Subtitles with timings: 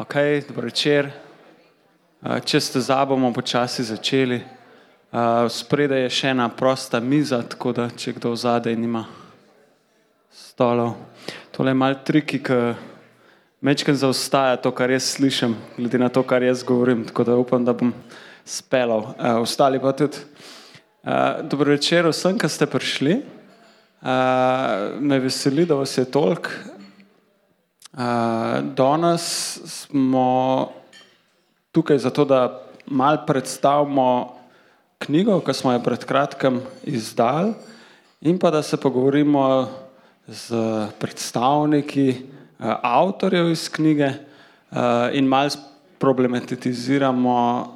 [0.00, 0.14] Ok,
[0.48, 1.10] dobro večer.
[2.44, 4.38] Če ste za, bomo počasi začeli.
[5.52, 9.02] Spredaj je še ena prosta miza, tako da če kdo zadaj nima
[10.32, 10.94] stolov.
[11.52, 12.58] Tole je mal triki, ki
[13.60, 17.68] mečkam zaostaja to, kar jaz slišim, glede na to, kar jaz govorim, tako da upam,
[17.68, 17.92] da bom
[18.48, 19.12] spelal.
[19.44, 20.24] Ostali pa tudi.
[21.44, 23.20] Dobro večer vsem, ki ste prišli.
[24.96, 26.79] Me veseli, da vas je toliko.
[27.92, 29.22] Danes
[29.66, 30.68] smo
[31.72, 34.34] tukaj zato, da malo predstavimo
[34.98, 37.52] knjigo, ki smo jo pred kratkim izdali,
[38.20, 39.68] in pa da se pogovorimo
[40.26, 40.54] z
[40.98, 42.14] predstavniki
[42.82, 44.12] avtorjev iz knjige
[45.12, 45.50] in malo
[45.98, 47.66] problematiziramo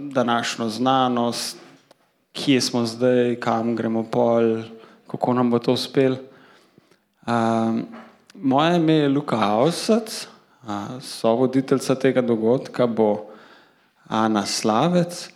[0.00, 1.56] današnjo znanost,
[2.32, 4.62] kje smo zdaj, kam gremo pol,
[5.06, 6.16] kako nam bo to uspelo.
[8.42, 10.26] Moje ime je Luka Avsac,
[11.00, 13.28] sovoditeljica tega dogodka bo
[14.08, 15.28] Ana Slavec,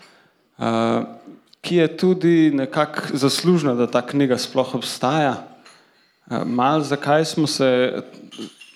[1.61, 5.35] ki je tudi nekako zaslužna, da ta knjiga sploh obstaja.
[6.47, 8.01] Malo zakaj smo se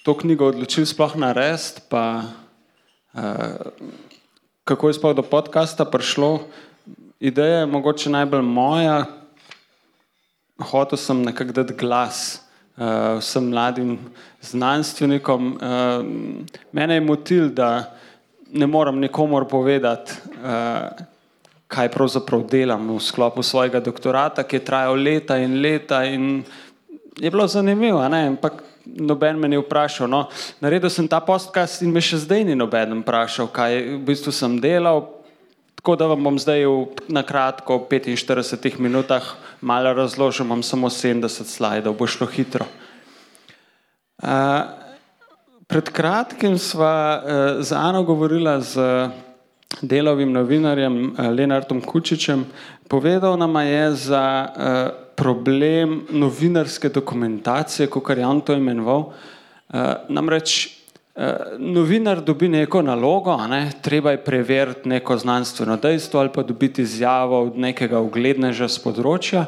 [0.05, 2.23] to knjigo odločili sploh narediti, pa
[4.65, 6.43] kako je sploh do podcasta prišlo.
[7.21, 9.07] Ideja je mogoče najbolj moja.
[10.59, 12.48] Hotel sem nekako dati glas
[13.19, 13.99] vsem mladim
[14.43, 15.59] znanstvenikom.
[16.73, 17.71] Mene je motilo, da
[18.53, 20.13] ne morem nikomor povedati,
[21.69, 26.45] kaj pravzaprav delam v sklopu svojega doktorata, ki je trajal leta in leta in
[27.21, 28.63] je bilo zanimivo, ampak
[28.97, 30.09] noben me ni vprašal.
[30.09, 30.29] No,
[30.61, 34.57] naredil sem ta podcast in me še zdaj ni noben vprašal, kaj v bistvu sem
[34.63, 35.05] delal.
[35.79, 36.79] Tako da vam bom zdaj v,
[37.13, 39.23] na kratko, v 45 minutah,
[39.61, 42.67] malo razložil, imam samo 70 slajdov, bo šlo hitro.
[44.19, 44.29] Uh,
[45.67, 48.79] pred kratkim sva uh, z Ano govorila z
[49.83, 52.47] delovim novinarjem uh, Lenartom Kučičem.
[52.89, 54.55] Povedal nam je za uh,
[55.17, 59.13] problem novinarske dokumentacije, kot je on to imenoval.
[59.69, 60.78] Uh, namreč
[61.59, 63.71] novinar dobi neko nalogo, ne?
[63.83, 69.47] treba je preveriti neko znanstveno dejstvo ali pa dobiti izjavo od nekega ugledneža z področja.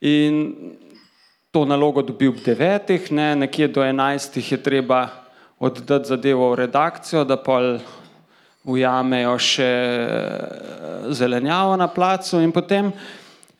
[0.00, 0.74] In
[1.50, 3.32] to nalogo dobi ob devetih, ne?
[3.36, 5.06] nekje do enajstih je treba
[5.58, 7.78] oddati zadevo v redakcijo, da pa
[8.64, 9.72] ujamejo še
[11.16, 12.92] zelenjavo na placu in potem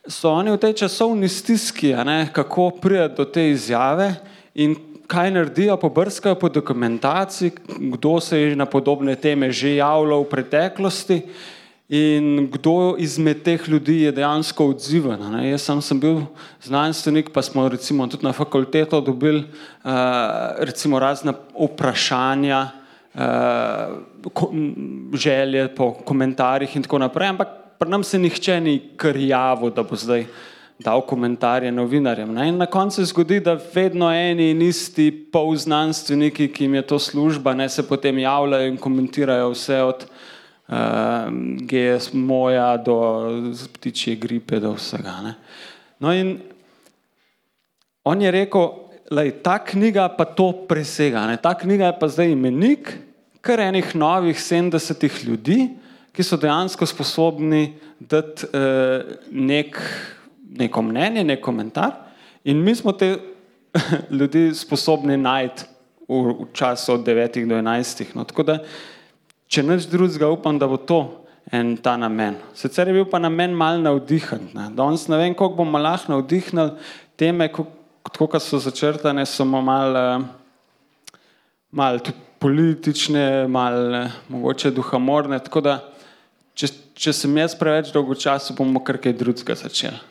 [0.05, 1.93] so oni v tej časovni stiski,
[2.33, 4.13] kako priti do te izjave
[4.53, 4.77] in
[5.11, 11.21] kaj naredijo, pobrskajo po dokumentaciji, kdo se je na podobne teme že javljal v preteklosti
[11.91, 15.19] in kdo izmed teh ljudi je dejansko odziven.
[15.33, 15.49] Ne?
[15.49, 16.21] Jaz sam sem bil
[16.63, 19.91] znanstvenik, pa smo recimo tudi na fakulteto dobili uh,
[20.63, 22.61] recimo razne vprašanja,
[23.15, 23.19] uh,
[25.13, 27.47] želje po komentarjih in tako naprej, ampak
[27.79, 30.25] pri nam se nihče ni kar javil, da bo zdaj
[30.83, 32.33] dal komentarje novinarjem.
[32.33, 32.47] Ne?
[32.49, 36.99] In na koncu se zgodi, da vedno eni in isti polznanstveniki, ki jim je to
[36.99, 40.75] služba, ne se potem javljajo in komentirajo vse od uh,
[41.69, 42.97] GSM-ja do
[43.77, 45.19] ptičje gripe, do vsega.
[45.23, 45.35] Ne?
[45.99, 46.39] No in
[48.03, 48.69] on je rekel,
[49.11, 51.27] da ta knjiga pa to presega.
[51.27, 51.37] Ne?
[51.37, 52.93] Ta knjiga je pa zdaj imenik
[53.41, 55.69] kar enih novih 70 ljudi,
[56.11, 59.77] ki so dejansko sposobni dati uh, nek
[60.51, 61.91] neko mnenje, nek komentar,
[62.43, 63.15] in mi smo te
[64.19, 65.63] ljudi sposobni najti
[66.07, 68.05] v, v času od 9 do 11.
[68.15, 68.57] No, tako da,
[69.47, 72.37] če nič drugega, upam, da bo to en ta namen.
[72.55, 74.51] Sicer je bil pa namen mal navdihen.
[74.55, 74.69] Ne.
[74.75, 76.75] Danes ne vem, koliko bomo lahko navdihnili
[77.19, 79.97] teme, tako kot so začrtane, so mal,
[81.71, 81.99] mal
[82.41, 85.39] politične, mal mogoče duhamorne.
[85.43, 85.79] Tako da,
[86.55, 90.10] če, če sem jaz preveč dolgo časa, bomo kar kaj drugega začeli.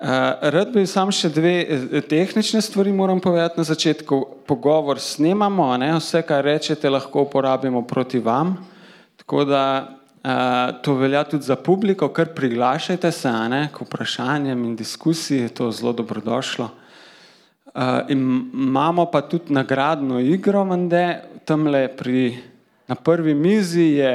[0.00, 0.08] Uh,
[0.40, 4.46] rad bi sam še dve eh, tehnične stvari moram povedati na začetku.
[4.48, 5.90] Pogovor snemamo, ne?
[5.98, 8.54] vse, kar rečete, lahko uporabimo proti vam.
[9.20, 13.66] Tako da uh, to velja tudi za publiko, kar priglašajte se ne?
[13.68, 16.72] k vprašanjem in diskusiji, je to zelo dobrodošlo.
[17.68, 22.38] Uh, imamo pa tudi nagradno igro, mende, tamle pri,
[22.88, 24.14] na prvi mizi je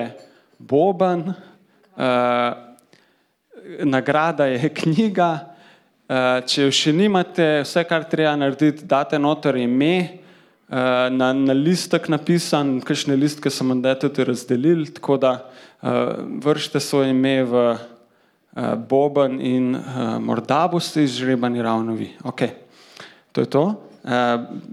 [0.58, 2.06] Boban, uh,
[3.86, 5.55] nagrada je knjiga.
[6.06, 11.56] Eh, če jo še nimate, vse, kar treba narediti, date noter ime, eh, na, na
[11.58, 16.14] listek napisan, kakšne listke so vam tudi razdelili, tako da eh,
[16.46, 17.66] vršite svoje ime v
[18.88, 19.74] Boban in
[20.24, 22.08] morda boste izžrebani ravno vi.
[22.24, 22.54] Okay.
[23.36, 23.64] To je to.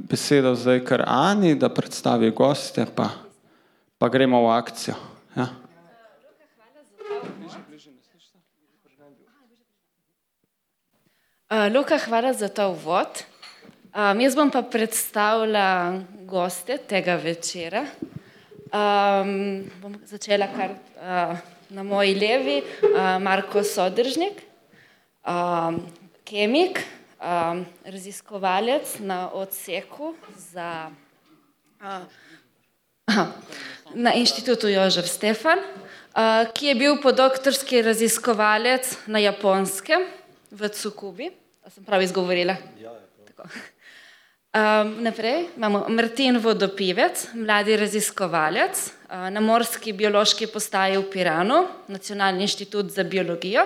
[0.06, 3.08] besedo zdaj kar Ani, da predstavi goste, pa,
[3.99, 4.94] pa gremo v akcijo.
[5.34, 5.49] Ja.
[11.53, 13.25] Luka, hvala za ta uvod.
[13.93, 17.83] Um, jaz bom pa predstavila goste tega večera.
[18.73, 21.35] Um, bom začela kar uh,
[21.69, 24.41] na moji levi, uh, Marko Sodržnik,
[25.29, 25.77] um,
[26.25, 26.81] kemik,
[27.21, 30.89] um, raziskovalec na odseku za,
[31.85, 33.21] uh,
[34.09, 40.09] na inštitutu Jožef Stefan, uh, ki je bil podoktorski raziskovalec na japonskem
[40.49, 41.42] v Cukubi.
[41.70, 42.56] Sem prav izgovorila?
[42.82, 43.73] Ja, je
[44.53, 52.44] Um, naprej imamo Martin Vodopivec, mladi raziskovalec uh, na Morski biološki postaji v Piranu, Nacionalni
[52.44, 53.64] inštitut za biologijo.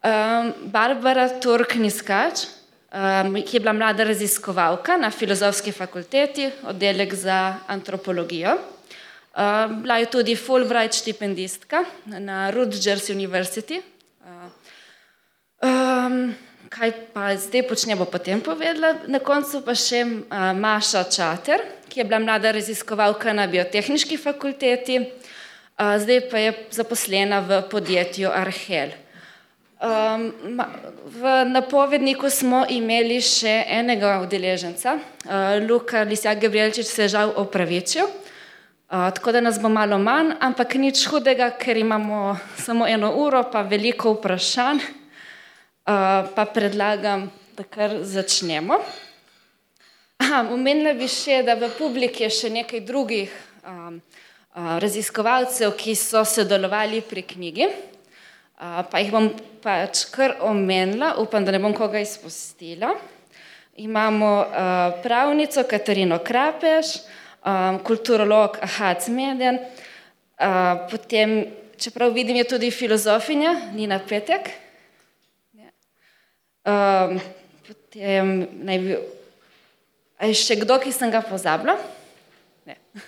[0.00, 2.46] Um, Barbara Turk-Niskač,
[2.88, 8.56] um, ki je bila mlada raziskovalka na Filozofski fakulteti, oddelek za antropologijo.
[8.56, 13.82] Um, bila je tudi Fulbright štipendistka na Rutgers University.
[14.24, 14.48] Uh,
[15.60, 16.45] um,
[16.76, 19.00] kaj pa zdaj počne, bo potem povedala.
[19.08, 25.00] Na koncu pa še uh, Maša Čater, ki je bila mlada raziskovalka na biotehnički fakulteti,
[25.00, 28.92] uh, zdaj pa je zaposlena v podjetju Arhel.
[29.76, 30.32] Um,
[31.04, 38.04] v napovedniku smo imeli še enega udeleženca, uh, Luka Lisjak Gabrielčič se je žal opravičil,
[38.04, 43.44] uh, tako da nas bo malo manj, ampak nič hudega, ker imamo samo eno uro,
[43.48, 45.05] pa veliko vprašanj
[45.86, 48.80] pa predlagam, da kar začnemo.
[50.50, 53.30] Omenila bi še, da v publiki je še nekaj drugih
[53.62, 57.68] um, uh, raziskovalcev, ki so sodelovali pri knjigi.
[58.56, 59.30] Uh, pa jih bom
[59.62, 62.96] pač kar omenila, upam, da ne bom koga izpustila.
[63.78, 66.96] Imamo uh, pravnico Katarino Krapeš,
[67.46, 71.44] um, kulturolog Ahad Zmeden, uh, potem,
[71.78, 74.65] čeprav vidim, je tudi filozofinja Nina Petek.
[76.66, 77.20] Um,
[77.66, 78.32] potem
[78.66, 78.96] naj bi.
[80.26, 81.78] Je še kdo, ki sem ga pozabila?
[82.66, 82.78] Ne.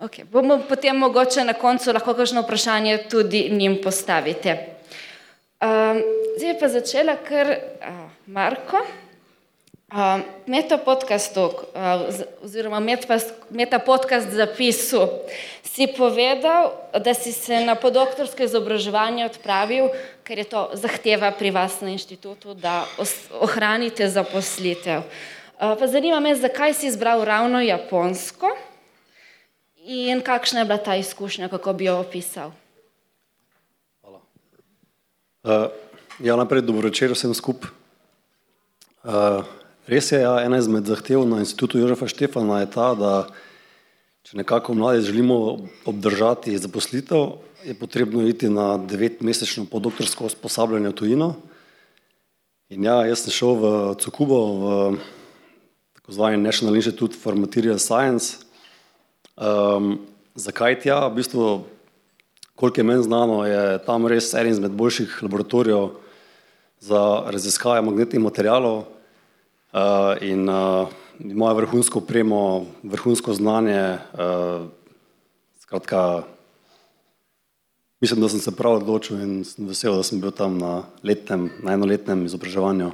[0.00, 0.24] Okay.
[0.24, 4.54] Bomo potem mogoče na koncu lahko kakšno vprašanje tudi njim postavite.
[5.60, 6.00] Um,
[6.40, 8.80] zdaj pa začela kar uh, Marko.
[9.90, 11.50] Uh, meta podcast, uh,
[12.42, 12.78] oziroma
[13.50, 15.02] meta podcast zapisu,
[15.66, 19.90] si povedal, da si se na podoktorsko izobraževanje odpravil,
[20.22, 22.86] ker je to zahteva pri vas na inštitutu, da
[23.42, 25.02] ohranite zaposlitev.
[25.58, 28.54] Uh, pa zanima me, zakaj si izbral ravno japonsko
[29.82, 32.54] in kakšna je bila ta izkušnja, kako bi jo opisal.
[34.06, 34.22] Hvala.
[35.42, 35.66] Uh,
[36.22, 37.74] ja, najprej dobro večer vsem skupaj.
[39.02, 39.42] Uh,
[39.90, 43.12] Res je, ja, ena izmed zahtev na institutu Jožefa Štefana je ta, da
[44.22, 51.28] če nekako mladi želimo obdržati zaposlitev, je potrebno iti na devetmesečno podoktorsko usposabljanje v tujino.
[52.70, 54.76] In ja, jaz sem šel v Cukubo, v
[55.98, 58.46] tako zvani National Institute for Material Science.
[59.34, 60.06] Um,
[60.38, 61.00] zakaj tja?
[61.08, 61.48] V bistvu,
[62.54, 65.98] koliko je meni znano, je tam res en izmed boljših laboratorijev
[66.78, 68.86] za raziskave magnetnih materijalov,
[69.72, 70.88] uh, in uh,
[71.18, 73.98] imajo vrhunsko opremo, vrhunsko znanje.
[74.12, 74.66] Uh,
[75.60, 76.22] skratka,
[78.00, 81.50] mislim, da sem se prav odločil in sem vesel, da sem bil tam na, letnem,
[81.62, 82.90] na enoletnem izobraževanju.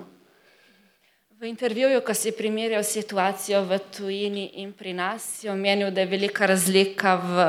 [1.36, 6.12] V intervjuju, ko si primerjal situacijo v tujini in pri nas, si omenil, da je
[6.12, 7.48] velika razlika v,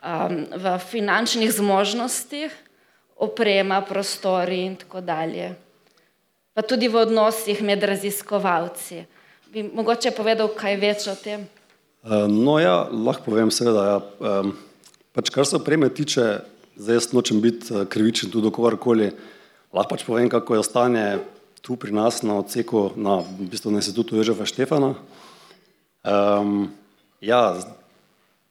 [0.00, 2.52] um, v finančnih zmožnostih,
[3.20, 5.52] oprema, prostori in tako dalje
[6.60, 9.06] pa tudi v odnosih med raziskovalci.
[9.48, 11.46] Bi mogoče povedal kaj več o tem?
[12.04, 13.84] Uh, no, ja, lahko povem, seveda.
[14.20, 14.42] Ja.
[15.16, 16.44] Pač kar se opreme tiče,
[16.76, 19.08] zdaj jaz nočem biti uh, krivičen tudi do kogarkoli.
[19.72, 21.06] Lahko pač povem, kako je stanje
[21.64, 24.92] tu pri nas na odseku, na, v bistvu na institutu Jožefa Štefana.
[26.04, 26.68] Um,
[27.24, 27.56] ja,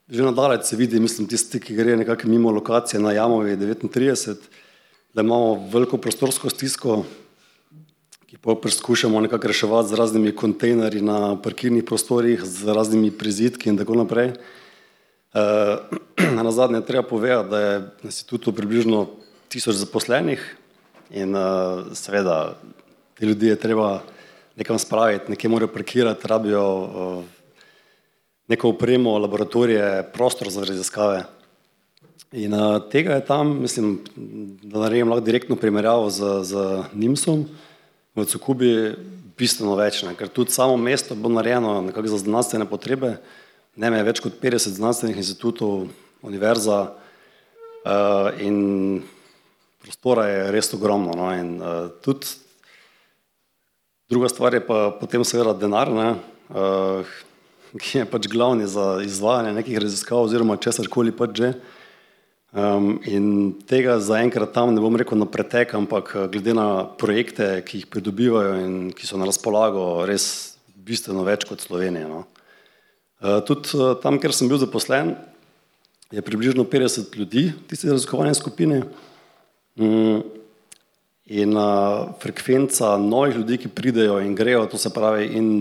[0.10, 4.50] že nadalje se vidi, mislim, tisti, ki gre nekako mimo lokacije na Jamovi 39,
[5.14, 7.04] da imamo veliko prostorsko stisko,
[8.30, 13.78] ki pa poskušamo nekako reševati z raznimi kontejnerji na parkirnih prostorih, z raznimi prizidki in
[13.78, 14.36] tako naprej.
[16.38, 19.08] Na zadnje treba povedati, da je na institutu približno
[19.50, 20.44] tisoč zaposlenih
[21.10, 21.34] in
[21.94, 22.54] seveda
[23.18, 24.04] te ljudi je treba
[24.56, 27.24] nekam spraviti, nekje morajo parkirati, rabijo
[28.48, 31.24] neko upremo, laboratorije, prostor za raziskave.
[32.32, 32.54] In
[32.92, 34.00] tega je tam, mislim,
[34.62, 37.46] da naredim lahko direktno primerjavo z, z NIMSom,
[38.16, 38.72] v Cukubi
[39.40, 40.16] bistveno več, ne?
[40.18, 43.18] ker tudi samo mesto bo narejeno nekako za znanstvene potrebe,
[43.80, 45.88] ne me več kot 50 znanstvenih institutov,
[46.26, 49.00] univerza uh, in
[49.80, 51.16] prostora je res ogromno.
[51.16, 51.32] No?
[51.32, 52.28] In, uh, tudi
[54.12, 56.10] druga stvar je pa potem seveda denar, ne?
[56.50, 57.18] Uh,
[57.78, 61.54] ki je pač glavni za izvajanje nekih raziskav oziroma česar koli pač že.
[62.50, 67.84] Um, in tega zaenkrat tam ne bom rekel na pretek, ampak glede na projekte, ki
[67.84, 72.08] jih pridobivajo in ki so na razpolago, res bistveno več kot Slovenija.
[72.10, 72.24] No.
[73.22, 75.14] Uh, tudi uh, tam, kjer sem bil zaposlen,
[76.10, 78.82] je približno 50 ljudi, tiste raziskovalne skupine.
[79.78, 80.24] Um,
[81.30, 85.52] in uh, frekvenca novih ljudi, ki pridejo in grejo, to se pravi, in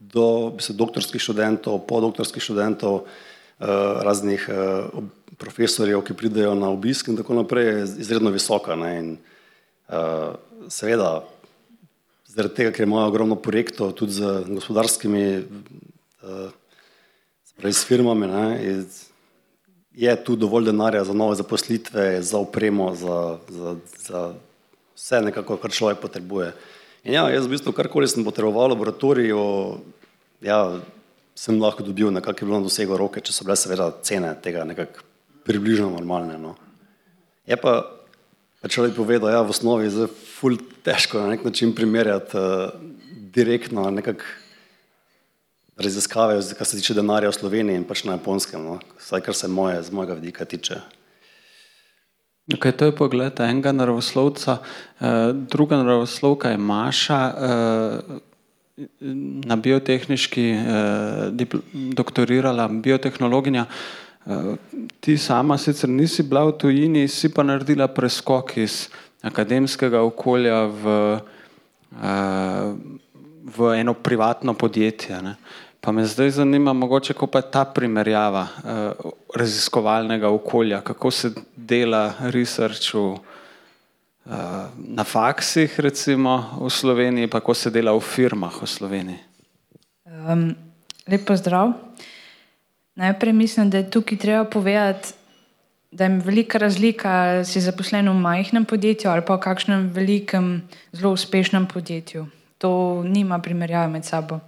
[0.00, 3.68] do se, doktorskih študentov, podoktorskih študentov, uh,
[4.08, 5.04] raznih uh,
[5.44, 8.76] profesorjev, ki pridejo na obisk in tako naprej, je izredno visoka.
[8.88, 9.16] In,
[9.92, 10.34] uh,
[10.72, 11.24] seveda,
[12.34, 16.48] zaradi tega, ker imajo ogromno projektov tudi z gospodarskimi uh,
[17.52, 18.46] spravi, s firmami, ne,
[19.94, 24.22] je tu dovolj denarja za nove zaposlitve, za upremo, za, za, za
[24.96, 26.50] vse, nekako, kar človek potrebuje.
[27.04, 29.42] In ja, jaz v bistvu karkoli sem potreboval v laboratoriju,
[30.42, 30.80] ja,
[31.38, 34.64] sem lahko dobil nekako, je bilo na dosego roke, če so bile seveda cene tega
[34.66, 35.13] nekako
[35.44, 36.38] približno normalne.
[36.40, 36.54] No.
[37.44, 37.84] Je pa,
[38.60, 42.72] pa človek povedal, ja, v osnovi je ful težko na nek način primerjati uh,
[43.34, 44.24] direktno nekak
[45.76, 48.78] raziskave, kar se tiče denarja v Sloveniji in pač na japonskem, no.
[49.00, 50.80] vsaj kar se moje, z mojega vidika tiče.
[52.54, 57.20] Okay, to je pogled enega naravoslovca, uh, druga naravoslovka je Maša.
[57.32, 58.22] Uh,
[59.46, 61.46] Na biotehnički eh,
[61.94, 63.68] doktorirala, biotehnologinja.
[64.26, 64.56] Eh,
[65.00, 68.88] ti sama sicer nisi bila v tujini, si pa naredila preskok iz
[69.20, 70.84] akademskega okolja v,
[72.00, 72.72] eh,
[73.44, 75.20] v eno privatno podjetje.
[75.22, 75.36] Ne.
[75.80, 78.92] Pa me zdaj zanima, mogoče kako pa je ta primerjava eh,
[79.36, 83.18] raziskovalnega okolja, kako se dela research v
[84.88, 89.20] na faksih, recimo v Sloveniji, pa kako se dela v firmah v Sloveniji?
[90.08, 90.56] Um,
[91.04, 91.76] lepo zdrav.
[92.94, 95.12] Najprej mislim, da je tukaj treba povedati,
[95.90, 100.62] da je velika razlika, ali si zaposlen v majhnem podjetju ali pa v kakšnem velikem,
[100.92, 102.26] zelo uspešnem podjetju.
[102.58, 104.40] To nima primerjave med sabo.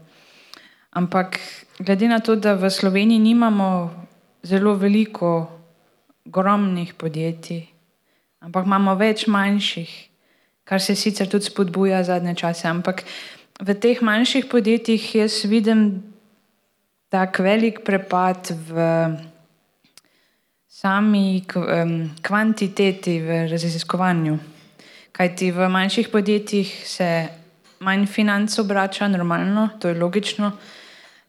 [0.91, 1.39] Ampak
[1.79, 3.91] glede na to, da v Sloveniji nimamo
[4.43, 5.51] zelo veliko
[6.27, 7.67] ogromnih podjetij,
[8.41, 9.91] ampak imamo več manjših,
[10.65, 12.69] kar se sicer tudi spodbuja zadnje čase.
[12.69, 13.05] Ampak
[13.61, 16.03] v teh manjših podjetjih jaz vidim
[17.09, 18.77] tak velik prepad v
[20.69, 21.45] sami
[22.23, 24.39] kvantiteti v raziskovanju.
[25.13, 27.29] Kajti v manjših podjetjih se
[27.81, 30.53] manj financ obrača, normalno, to je logično,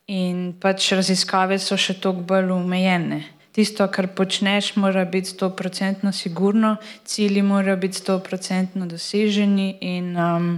[0.08, 6.12] in pač raziskave so še toliko bolj omejene tisto, kar počneš, mora biti sto procentno
[6.12, 9.78] sigurno, cilji morajo biti sto procentno doseženi.
[9.82, 10.52] In um,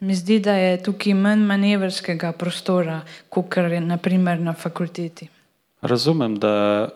[0.00, 5.28] se mi zdi, da je tukaj manj manevrskega prostora, kot je naprimer na fakulteti.
[5.82, 6.88] Razumem, da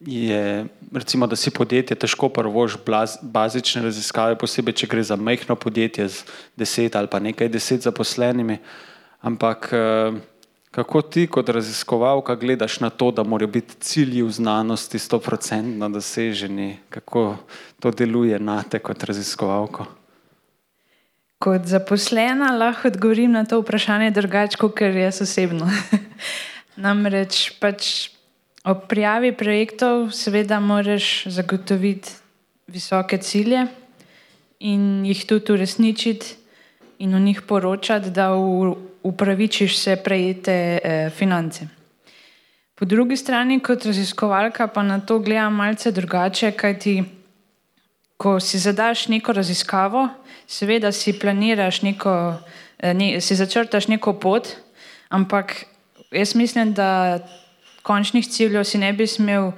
[0.00, 0.66] je.
[0.92, 2.78] Recimo, da si podjetje težko prvož
[3.22, 6.24] bazične raziskave, posebej, če gre za majhno podjetje z
[6.56, 8.58] deset ali pa nekaj deset zaposlenimi.
[9.20, 10.16] Ampak uh,
[10.70, 16.76] Kako ti, kot raziskovalka, gledaš na to, da morajo biti cilji v znanosti 100% doseženi?
[16.88, 17.36] Kako
[17.80, 19.86] to deluje na te, kot raziskovalko?
[21.38, 25.68] Kot zaposlena lahko odgovorim na to vprašanje drugače, kot jaz osebno.
[26.84, 28.10] Namreč pač
[28.66, 32.10] ob prijavi projektov, seveda, moraš zagotoviti
[32.66, 33.66] visoke cilje
[34.60, 36.34] in jih tudi uresničiti
[36.98, 41.68] in o njih poročati, da v upravičiš vse prejete eh, finance.
[42.74, 47.02] Po drugi strani, kot raziskovalka, pa na to gledam malce drugače, kajti
[48.18, 50.08] ko si zadaš neko raziskavo,
[50.46, 52.34] seveda si planiraš neko,
[52.78, 54.48] eh, ne, si začrtaš neko pot,
[55.08, 55.64] ampak
[56.10, 57.18] jaz mislim, da
[57.82, 59.52] končnih ciljev si ne bi smel.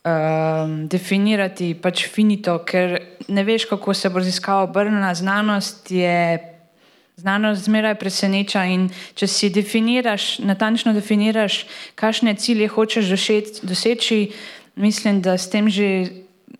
[0.00, 2.94] Um, definirati pač finito, ker
[3.28, 5.10] ne veš, kako se bo raziskava obrnila.
[5.14, 6.40] Znanost je
[7.20, 8.86] Znanost zmeraj preseneča in
[9.18, 11.66] če si definiraš, natančno definiraš,
[12.00, 13.10] kakšne cilje hočeš
[13.60, 14.20] doseči,
[14.80, 15.90] mislim, da s tem že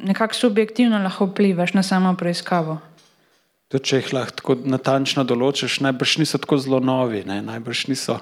[0.02, 2.78] nekako subjektivno lahko vplivaš na samo preiskavo.
[3.68, 7.38] To, če jih lahko tako natančno določiš, najbrž niso tako zelo novi, ne?
[7.42, 8.18] najbrž niso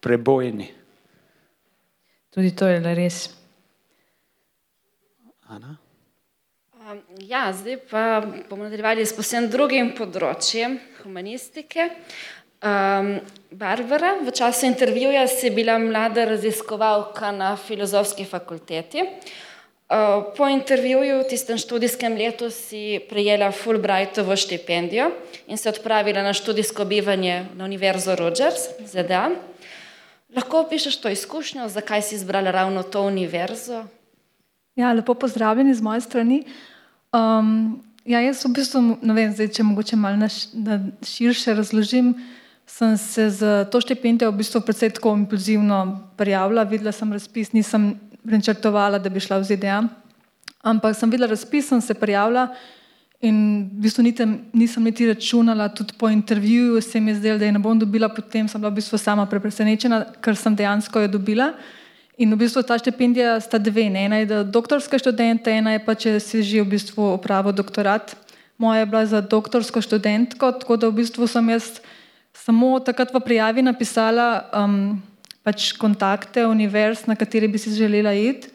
[0.00, 0.72] prebojni.
[2.34, 3.28] Tudi to je res.
[5.48, 5.76] Ana?
[7.20, 8.02] Ja, zdaj pa
[8.48, 11.90] bomo nadaljevali s posebnim drugim področjem humanistike.
[12.58, 13.18] Um,
[13.54, 19.04] Barbara, v času intervjuja si bila mlada raziskovalka na filozofski fakulteti.
[19.04, 19.36] Uh,
[20.36, 25.10] po intervjuju v tistem študijskem letu si prejela Fulbrightovo štipendijo
[25.46, 29.30] in se odpravila na študijsko bivanje na Univerzo Rogers, ZDA.
[30.36, 33.84] Lahko opišeš to izkušnjo, zakaj si izbrala ravno to univerzo?
[34.76, 36.44] Ja, lepo pozdravljeni z moje strani.
[37.12, 42.12] Um, ja, jaz v bistvu, ne vem, zdaj, če mogoče malo na, na širše razložim,
[42.68, 45.80] sem se za to štipendijo v bistvu predvsej tako impulzivno
[46.20, 46.68] prijavila.
[46.68, 47.94] Videla sem razpis, nisem
[48.32, 49.78] načrtovala, da bi šla v ZDA,
[50.62, 52.48] ampak sem videla razpis, sem se prijavila
[53.20, 57.44] in v bistvu niti, nisem niti računala, tudi po intervjuju se mi je zdelo, da
[57.44, 61.08] je ne bom dobila, potem sem bila v bistvu sama presenečena, ker sem dejansko jo
[61.18, 61.52] dobila.
[62.18, 63.88] In v bistvu ta štipendija sta dve.
[63.90, 64.06] Ne?
[64.06, 68.14] Ena je za doktorske študente, ena je pa, če si že v bistvu opravil doktorat.
[68.58, 71.78] Moja je bila za doktorsko študentko, tako da v bistvu sem jaz
[72.34, 74.98] samo takrat v prijavi napisala um,
[75.48, 78.52] pač kontakte univerz, na kateri bi si želela iti,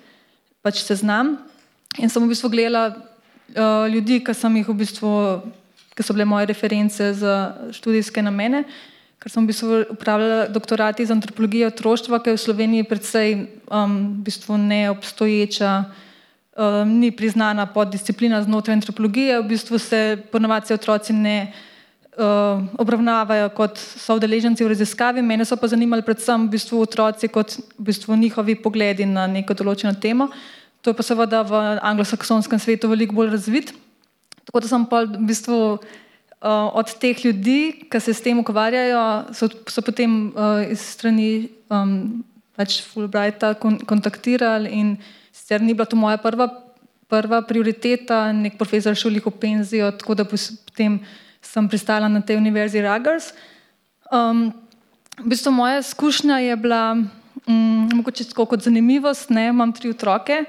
[0.62, 1.40] pač seznam.
[1.98, 5.10] In sem v bistvu gledala uh, ljudi, ki sem jih v bistvu,
[5.98, 8.64] ki so bile moje reference za študijske namene,
[9.18, 14.00] ker sem v bistvu upravljala doktorat iz antropologije otroštva, ki je v Sloveniji predvsej um,
[14.22, 15.74] v bistvu neobstoječa.
[16.54, 21.62] Um, ni priznana poddisciplina znotraj antropologije, v bistvu se ponovadi otroci ne uh,
[22.18, 25.22] uh, obravnavajo kot soodeleženci v raziskavi.
[25.22, 29.54] Mene so pa zanimali predvsem v bistvu otroci kot v bistvu njihovi pogledi na neko
[29.54, 30.30] določeno temo.
[30.84, 33.74] To je pa seveda v anglosaksonskem svetu veliko bolj razvit.
[34.44, 35.60] Tako da sem pa v bistvu
[36.44, 41.50] uh, od teh ljudi, ki se s tem ukvarjajo, so, so potem uh, iz strani
[41.72, 44.98] um, pač Fulbrighta kon kontaktirali in
[45.34, 46.52] sicer ni bila to moja prva,
[47.10, 51.00] prva prioriteta, nek profesor šolih v penzijo, tako da potem
[51.44, 53.34] sem pristala na tej univerzi Ragers.
[54.12, 54.50] Um,
[55.20, 56.98] v bistvu moja izkušnja je bila
[57.48, 60.46] um, mogoče kot zanimivost, ne, imam tri otroke.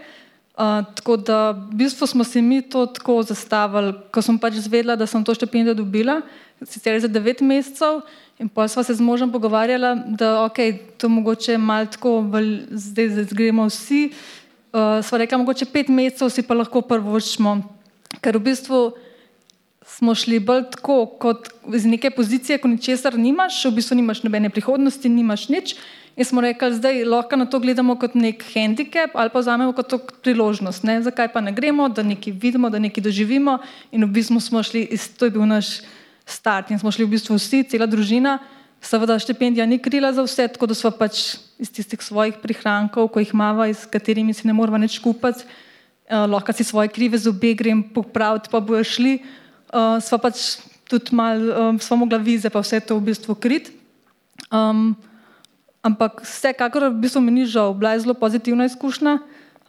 [0.55, 4.95] Uh, tako da v bistvu smo se mi to tako zastavili, ko sem pač zvedela,
[4.97, 6.21] da sem to štipendijo dobila,
[6.63, 8.05] sicer za devet mesecev,
[8.39, 10.59] in pa sva se z možem pogovarjala, da ok,
[10.99, 12.23] to mogoče malo tako,
[12.71, 14.13] zdaj, zdaj gremo vsi.
[14.71, 17.59] Uh, sva rekla, mogoče pet mesecev si pa lahko prvo učimo,
[18.23, 18.81] ker v bistvu
[19.87, 24.51] smo šli bolj tako, kot iz neke pozicije, ko ničesar nimaš, v bistvu nimaš nobene
[24.51, 25.77] prihodnosti, nimaš nič.
[26.17, 29.95] In smo rekli, zdaj lahko na to gledamo kot nek handicap ali pa vzamemo kot
[30.23, 30.85] priložnost.
[30.87, 31.01] Ne?
[31.03, 33.59] Zakaj pa ne gremo, da nekaj vidimo, da nekaj doživimo.
[33.93, 34.87] In v bistvu smo šli,
[35.19, 35.81] to je bil naš
[36.27, 38.39] start in smo šli v bistvu vsi, cela družina.
[38.85, 43.21] Seveda štipendija ni krila za vse, tako da smo pač iz tistih svojih prihrankov, ko
[43.21, 45.47] jih imamo, s katerimi si ne moramo več kupiti,
[46.07, 49.44] eh, lahko si svoje krive zobe grem popraviti, pa bojo šli uh,
[50.01, 53.73] sva pač tudi malo, um, sva mogla vize, pa vse to v bistvu krit.
[54.53, 54.95] Um,
[55.83, 59.19] ampak vsekakor v bistvu mi ni žal, bila je zelo pozitivna izkušnja.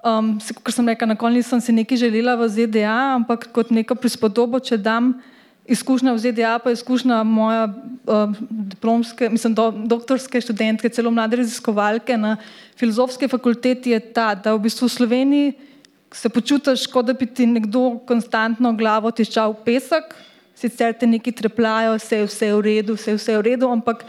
[0.06, 3.98] Um, Ker sem rekla, na koncu nisem si nekaj želela v ZDA, ampak kot neko
[3.98, 5.18] prispodobo, če dam
[5.66, 8.30] izkušnja v ZDA, pa izkušnja moja uh,
[8.78, 12.38] diplomske, mislim, do, doktorske študentke, celo mlade raziskovalke na
[12.78, 15.48] filozofski fakulteti je ta, da v bistvu v Sloveniji
[16.16, 20.16] se počutiš, kot da bi ti nekdo konstantno glavo tiščal v pesek,
[20.56, 24.06] sicer te neki trepljajo, vse je vse v redu, vse je vse v redu, ampak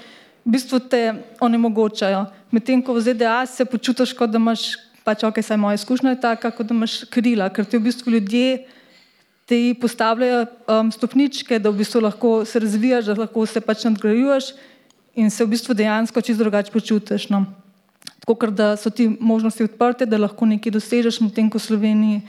[0.47, 1.03] v bistvu te
[1.43, 2.23] onemogočajo.
[2.55, 6.23] Medtem ko v ZDA se počutiš, kot da imaš, pač ok, saj moja izkušnja je
[6.23, 8.65] taka, kot da imaš krila, ker ti v bistvu ljudje
[9.47, 14.55] ti postavljajo um, stopničke, da v bistvu lahko se razvijaš, da lahko se pač nadgrajuješ
[15.15, 17.29] in se v bistvu dejansko čisto drugače počutiš.
[17.31, 17.47] No
[18.27, 22.21] tako da so ti možnosti odprte, da lahko nekaj dosežeš, medtem ko v Sloveniji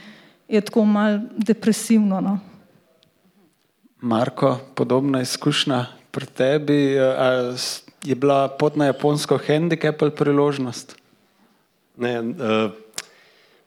[0.48, 2.20] je tako malo depresivno.
[2.20, 2.38] No.
[4.00, 6.96] Marko, podobna izkušnja pri tebi.
[8.04, 10.94] Je bila pot na japonsko handicap ali priložnost?
[11.98, 12.70] Ne, uh,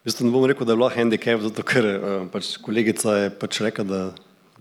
[0.02, 1.97] v bistvu ne bom rekel, da je bila handicap, zato ker uh,
[2.32, 4.00] pač kolegica je pač rekla, da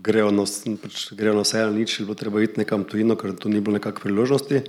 [0.02, 0.42] grejo na,
[0.82, 3.62] pač grejo na vse ali nič, ali bo treba iti nekam tujino, ker tu ni
[3.62, 4.64] bilo nekakve priložnosti.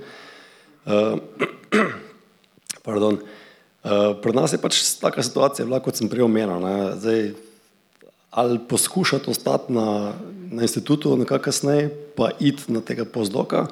[0.86, 1.18] Uh,
[2.82, 3.18] Pardon.
[3.82, 6.62] Uh, pri nas je pač taka situacija, bila, kot sem prej omenil.
[6.98, 7.32] Zdaj,
[8.30, 10.14] ali poskušati ostati na,
[10.50, 13.66] na institutu, nekako kasneje, pa iti na tega pozdoka,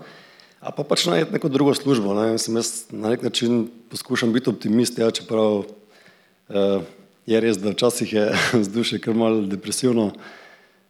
[0.61, 2.15] ali pa pač najti neko drugo službo.
[2.15, 2.39] Ne?
[2.39, 6.83] Sem jaz na nek način poskušam biti optimist, ja, čeprav uh,
[7.27, 8.27] je res, da včasih je
[8.63, 10.11] vzdušje kar malo depresivno.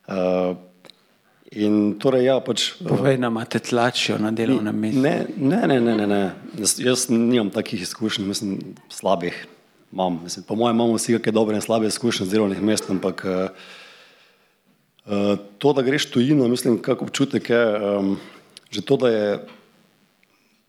[0.09, 0.57] Uh,
[1.51, 5.03] In torej, ja, pač, Povej nam, imate tlačijo na delovnem mestu?
[5.03, 6.21] Ne, ne, ne, ne, ne, ne.
[6.61, 9.35] Jaz, jaz nimam takih izkušenj, mislim, slabih.
[9.91, 10.21] Mam.
[10.23, 13.51] Mislim, po mojem imamo vsi kakšne dobre in slabe izkušnje z delovnih mest, ampak uh,
[15.11, 17.65] uh, to, da greš tujino, mislim, kak občutek je,
[17.99, 18.15] um,
[18.71, 19.27] že to, da je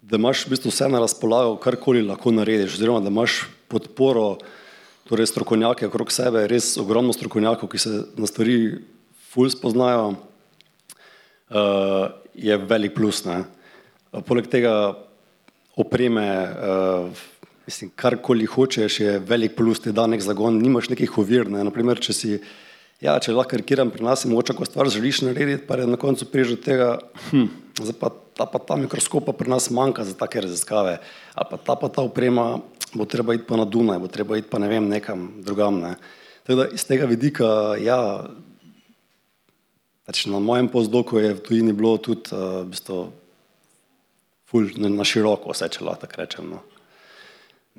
[0.02, 4.41] da imaš v bistvu vse na razpolago, karkoli lahko narediš, oziroma da imaš podporo,
[5.08, 8.58] torej strokovnjake okrog sebe, res ogromno strokovnjakov, ki se na stvari
[9.32, 10.15] ful spoznajo,
[12.34, 13.24] je velik plus.
[13.26, 13.44] Ne?
[14.28, 14.94] Poleg tega
[15.80, 17.22] opreme, uh,
[17.68, 21.50] mislim, karkoli hočeš, je velik plus, ti da nek zagon, nimaš nekih ovir.
[21.52, 21.64] Ne?
[21.68, 22.34] Naprimer, če si,
[23.04, 26.00] ja, če lahko karikiram pri nas in mogoče ko stvar želiš narediti, pa je na
[26.00, 26.92] koncu priže od tega,
[27.30, 27.48] hm,
[28.00, 31.00] pa ta, pa ta mikroskop pa pri nas manjka za take raziskave,
[31.36, 32.62] a pa ta pa ta oprema,
[32.94, 35.80] bo treba iti pa na Dunaj, bo treba iti pa ne vem nekam drugam.
[35.80, 35.96] Ne?
[36.44, 38.28] Tako da iz tega vidika, ja,
[40.06, 43.00] pač na mojem pozdoku je v tujini bilo tudi uh, v bistvu
[44.52, 46.50] ful na, na široko vse, če lahko tako rečem.
[46.58, 46.60] No.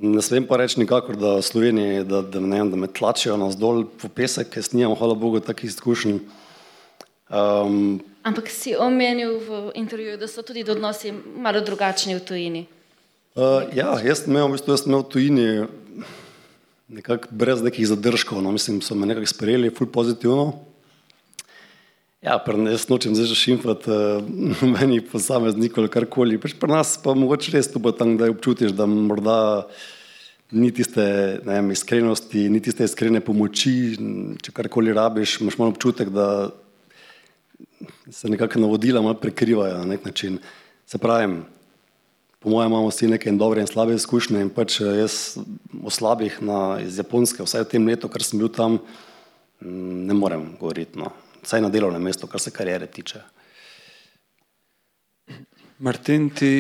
[0.01, 3.37] Ne smem pa reči nikakor, da v Sloveniji, da, da, ne vem, da me tlačijo
[3.37, 6.23] nas dol po pesek, ker snimam, hvala Bogu, takih izkušenj.
[7.29, 12.65] Um, Ampak si omenil v intervjuju, da so tudi odnosi malo drugačni v tujini.
[13.37, 15.47] Uh, ja, jaz sem imel, v bistvu, jaz sem imel v tujini
[16.93, 20.72] nekako brez nekih zadržkov, no, mislim, so me nekako sprejeli, ful pozitivno.
[22.23, 26.39] Ja, nas nočem zdaj že šimfati uh, meni posameznikov ali karkoli.
[26.39, 29.67] Pač pri nas pa mogoče res tu bo tam, da občutiš, da morda
[30.55, 31.03] ni tiste
[31.43, 33.73] vem, iskrenosti, ni tiste iskrene pomoči,
[34.39, 36.53] če karkoli rabiš, imaš malo občutek, da
[38.07, 40.39] se nekako navodila malo prekrivajo na nek način.
[40.87, 41.41] Se pravim,
[42.39, 45.19] po mojem imamo vsi neke dobre in slabe izkušnje in pač jaz
[45.83, 48.79] o slabih na, iz Japonske, vsaj v tem letu, kar sem bil tam,
[49.59, 51.03] ne morem govoriti.
[51.03, 51.11] No
[51.43, 53.21] vsaj na delovnem mestu, kar se karijere tiče.
[55.83, 56.53] Martin, ti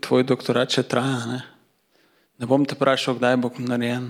[0.00, 1.18] tvoj doktorat še traja.
[1.28, 1.40] Ne,
[2.40, 4.06] ne bom te vprašal, kdaj bo narejen.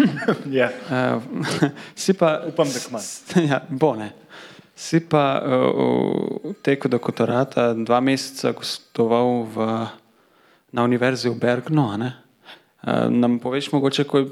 [0.60, 0.68] ja.
[0.92, 1.24] uh,
[2.02, 3.04] si pa, Upam, da kmalo.
[3.50, 4.12] Ja, bo ne.
[4.76, 9.68] Si pa uh, v teku doktorata dva meseca gostoval v,
[10.72, 11.88] na univerzi v Bergnu.
[11.88, 14.30] Uh, nam poveš, mogoče, kako je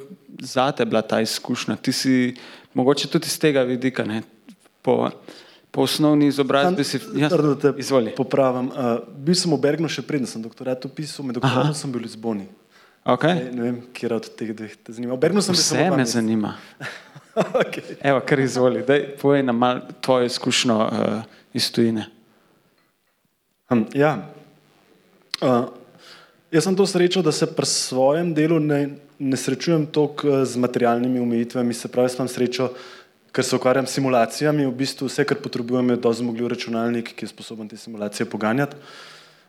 [0.52, 1.80] za te bila ta izkušnja?
[1.80, 2.14] Ti si
[2.76, 4.04] mogoče tudi iz tega vidika.
[4.04, 4.20] Ne?
[4.88, 5.10] Po,
[5.70, 8.14] po osnovni izobrazbi si ja, te izvoli.
[8.16, 8.70] Popravim.
[8.72, 12.08] Uh, bil sem v Bergnu še predtem, sem doktorat upisal, med doktoratom sem bil v
[12.08, 12.48] Lizboni.
[13.08, 13.36] Okay.
[13.36, 15.12] Ne, ne vem, kje od teh dveh te zanima.
[15.16, 16.54] V Bergnu sem bil Vse me zanima.
[17.62, 17.98] okay.
[18.00, 18.84] Evo, kar izvoli.
[18.88, 21.20] Daj, povej nam mal tvojo izkušnjo uh,
[21.56, 22.08] iz tujine.
[23.68, 24.14] Um, ja.
[25.44, 25.68] Uh,
[26.52, 28.80] jaz sem to srečo, da se pri svojem delu ne,
[29.20, 32.72] ne srečujem toliko z materialnimi omejitvami, se pravi, sem srečo,
[33.32, 37.26] ker se ukvarjam s simulacijami, v bistvu vse, kar potrebujem, je dovolj zmogljiv računalnik, ki
[37.26, 38.76] je sposoben te simulacije poganjati.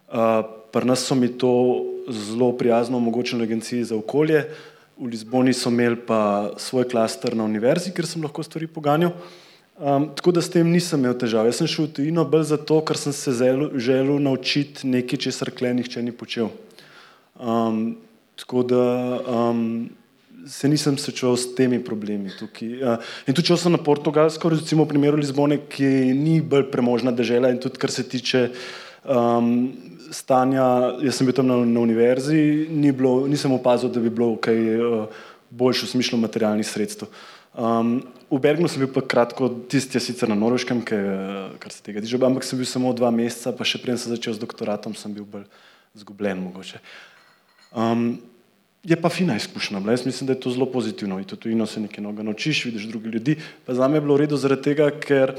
[0.09, 4.43] Uh, Pri nas so mi to zelo prijazno omogočili agenciji za okolje,
[4.99, 9.15] v Lizboni so imeli pa svoj klaster na univerzi, kjer sem lahko stvari poganjal.
[9.79, 11.47] Um, tako da s tem nisem imel težav.
[11.47, 15.53] Jaz sem šel v tujino bolj zato, ker sem se zelo, želel naučiti nekaj, česar
[15.55, 16.51] kle nihče ni počel.
[17.39, 17.95] Um,
[18.35, 18.83] tako da
[19.23, 19.87] um,
[20.47, 22.99] se nisem srečal s temi problemi tukaj.
[23.27, 27.51] In tudi, če sem na Portugalsko, recimo v primeru Lizbone, ki ni bolj premožna država
[27.53, 28.45] in tudi, kar se tiče
[29.03, 29.49] um,
[30.11, 30.67] stanja,
[31.03, 34.61] jaz sem bil tam na, na univerzi, ni bilo, nisem opazil, da bi bilo kaj
[34.77, 37.11] uh, boljše v smislu materialnih sredstev.
[37.59, 37.99] Um,
[38.29, 42.19] v Bergnu sem bil pa kratko, tisti je sicer na Norveškem, kar se tega tiče,
[42.21, 45.25] ampak sem bil samo dva meseca, pa še preden sem začel z doktoratom, sem bil
[45.25, 45.47] bolj
[45.97, 46.81] zgubljen mogoče.
[47.73, 48.19] Um,
[48.83, 49.81] Je pa fina izkušnja.
[49.89, 51.17] Jaz mislim, da je to zelo pozitivno.
[51.19, 53.35] In tudi ino se nekaj novega naučiš, vidiš druge ljudi.
[53.65, 55.35] Pa za me je bilo v redu zaradi tega, ker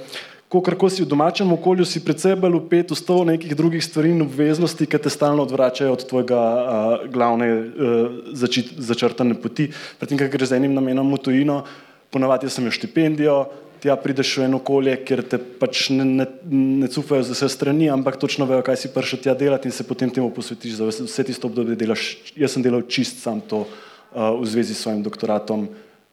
[0.51, 4.27] ko si v domačem okolju, si predvsej bolj upet v sto nekih drugih stvari in
[4.27, 8.35] obveznosti, ki te stalno odvračajo od tvojega uh, glavne uh,
[8.77, 9.71] začrtane poti.
[9.99, 11.63] Predtem, ker greš z enim namenom v tujino,
[12.11, 13.47] ponavadi sem imel štipendijo,
[13.81, 17.89] tja prideš v eno okolje, kjer te pač ne, ne, ne cufajo z vse strani,
[17.93, 21.25] ampak točno vejo, kaj si prišel tja delati in se potem temu posvetiš za vse
[21.27, 22.11] tisto obdobje delaš.
[22.37, 25.69] Jaz sem delal čist sam to uh, v zvezi s svojim doktoratom.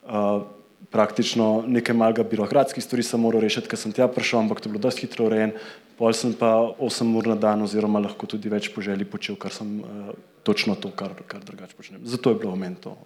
[0.08, 0.46] Uh,
[0.88, 4.72] praktično nekaj malega birokratskih stvari sem moral rešiti, ker sem tja prišel, ampak to je
[4.72, 5.52] bilo dosti hitro urejen.
[6.00, 9.52] Pol sem pa 8 ur na dan oziroma lahko tudi več po želji počel, kar
[9.52, 10.14] sem uh,
[10.46, 12.00] točno to, kar, kar drugače počnem.
[12.08, 12.96] Zato je bilo v meni to.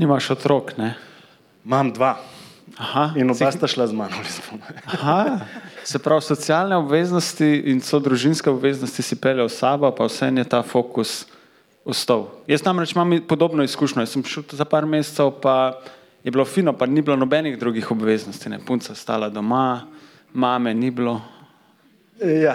[0.00, 0.96] Nimaš otrok, ne?
[1.66, 2.16] Imam dva.
[2.76, 4.16] Aha, in oba sta šla z mano.
[4.94, 5.40] Aha,
[5.84, 10.60] se pravi, socialne obveznosti in so družinske obveznosti si peljal sabo, pa vse je ta
[10.62, 11.24] fokus
[11.84, 12.28] ostal.
[12.46, 14.02] Jaz namreč imam podobno izkušnjo.
[14.02, 15.80] Jaz sem šel za par mesecev, pa
[16.24, 18.48] je bilo fino, pa ni bilo nobenih drugih obveznosti.
[18.48, 18.58] Ne.
[18.58, 19.86] Punca stala doma,
[20.34, 21.20] mame ni bilo.
[22.20, 22.54] Ja.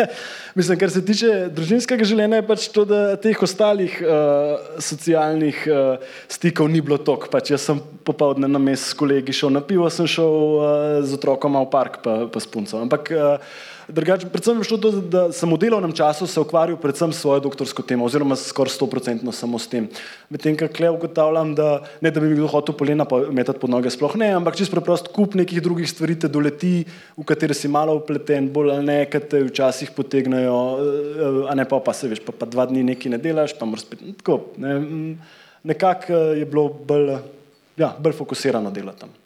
[0.58, 6.14] Mislim, kar se tiče družinskega življenja, je pač to, da teh ostalih uh, socialnih uh,
[6.32, 7.30] stikov ni bilo toliko.
[7.32, 10.64] Pač jaz sem popoldne na mestu s kolegi šel na pivo, sem šel uh,
[11.04, 12.80] z otrokom v park, pa, pa s punco.
[12.84, 13.54] Ampak uh,
[13.92, 17.42] drugače, predvsem je šlo to, da sem v delovnem času se ukvarjal predvsem s svojo
[17.44, 19.88] doktorsko temo, oziroma skoraj stoprocentno samo s tem.
[20.32, 21.68] Medtem, kar kle ugotavljam, da
[22.00, 25.36] ne da bi kdo hotel polena metati pod noge, sploh ne, ampak čisto preprost kup
[25.38, 26.72] nekih drugih stvari te doleti,
[27.16, 31.68] v katere si malo upleten, bolj ali ne, kaj te včasih potegnejo, eh, a ne
[31.68, 34.04] pa pa se veš, pa, pa dva dni nekaj ne delaš, pa moraš spet.
[34.22, 34.76] Tako, ne,
[35.68, 37.18] nekako eh, je bilo bolj,
[37.76, 39.21] ja, bolj fokusirano delo tam.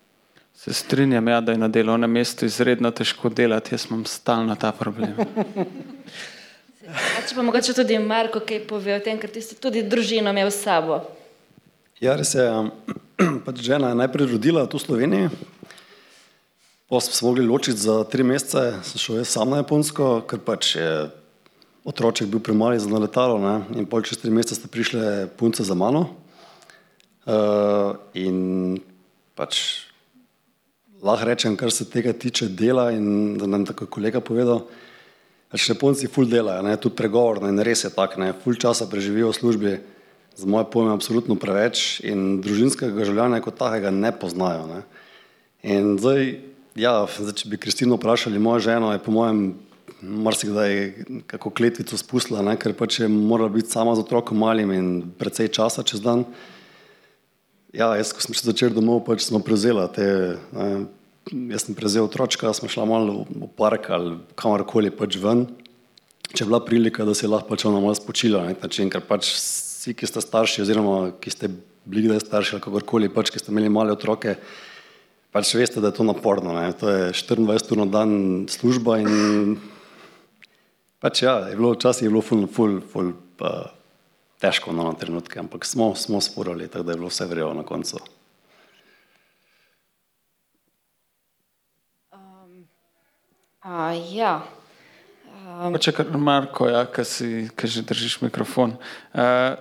[0.57, 4.73] Se strinjam, ja, da je na delovnem mestu izredno težko delati, jaz imam stalno ta
[4.73, 5.13] problem.
[7.29, 10.49] Če pa mogoče tudi Marko kaj pove o tem, ker ti si tudi družino imel
[10.51, 11.01] s sabo.
[12.01, 12.45] Ja, res je.
[12.47, 12.71] um,
[13.47, 15.31] Pač žena je najprej rodila tu v Sloveniji,
[16.89, 20.41] pa smo se mogli ločiti za tri mesece, sem šel jaz sam na Japonsko, ker
[20.45, 20.91] pač je
[21.87, 23.57] otroček bil premali za na letalo ne?
[23.79, 26.09] in pol čez tri mesece sta prišle punce za mano.
[27.27, 28.79] Uh, in
[29.35, 29.86] pač
[31.03, 34.65] lahko rečem, kar se tega tiče dela in da nam tako je kolega povedal,
[35.53, 36.77] pač Japonci ful delajo, ne?
[36.77, 39.77] tudi pregovorno in res je tako, ne, ful časa preživijo v službi,
[40.37, 44.67] za moje pojme absolutno preveč in družinskega življenja kot takega ne poznajo.
[44.69, 44.81] Ne?
[45.65, 46.35] In zdaj,
[46.77, 49.47] ja, zdaj, če bi Kristino vprašali, moja žena je po mojem
[50.03, 50.75] marsikdaj
[51.31, 52.57] kako kletvico spustila, ne?
[52.61, 56.27] ker pač je morala biti sama z otrokom malim in precej časa čez dan.
[57.77, 60.05] Ja, jaz, ko sem še začel domov, pač smo prevzeli te.
[60.57, 60.87] Ne,
[61.53, 65.45] jaz sem prevzel otročka, smo šla malo v park ali kamorkoli pač ven.
[66.31, 68.89] Če je bila prilika, da se je lahko pač ona malo spočila na nek način,
[68.89, 71.53] ker pač vsi, ki ste starši, oziroma ki ste
[71.85, 74.39] bili kdaj starši ali kakorkoli, pač ki ste imeli male otroke,
[75.37, 76.57] pač veste, da je to naporno.
[76.57, 76.73] Ne.
[76.81, 78.11] To je 24 ur na dan
[78.49, 79.59] služba in
[81.05, 83.13] pač ja, je bilo včasih je bilo ful, ful, ful,
[83.45, 83.76] uh,
[84.41, 88.01] težko na trenutke, ampak smo, smo sporali, tako da je bilo vse vrelo na koncu.
[93.67, 94.45] A, ja.
[95.73, 98.77] Pa če kar Marko, ja, ki si, ki že držiš mikrofon.
[99.11, 99.57] Uh,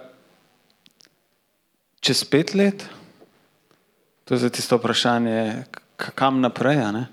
[2.06, 2.86] čez pet let,
[4.26, 5.66] to je zdaj tisto vprašanje,
[5.98, 7.06] kam naprej, a ne?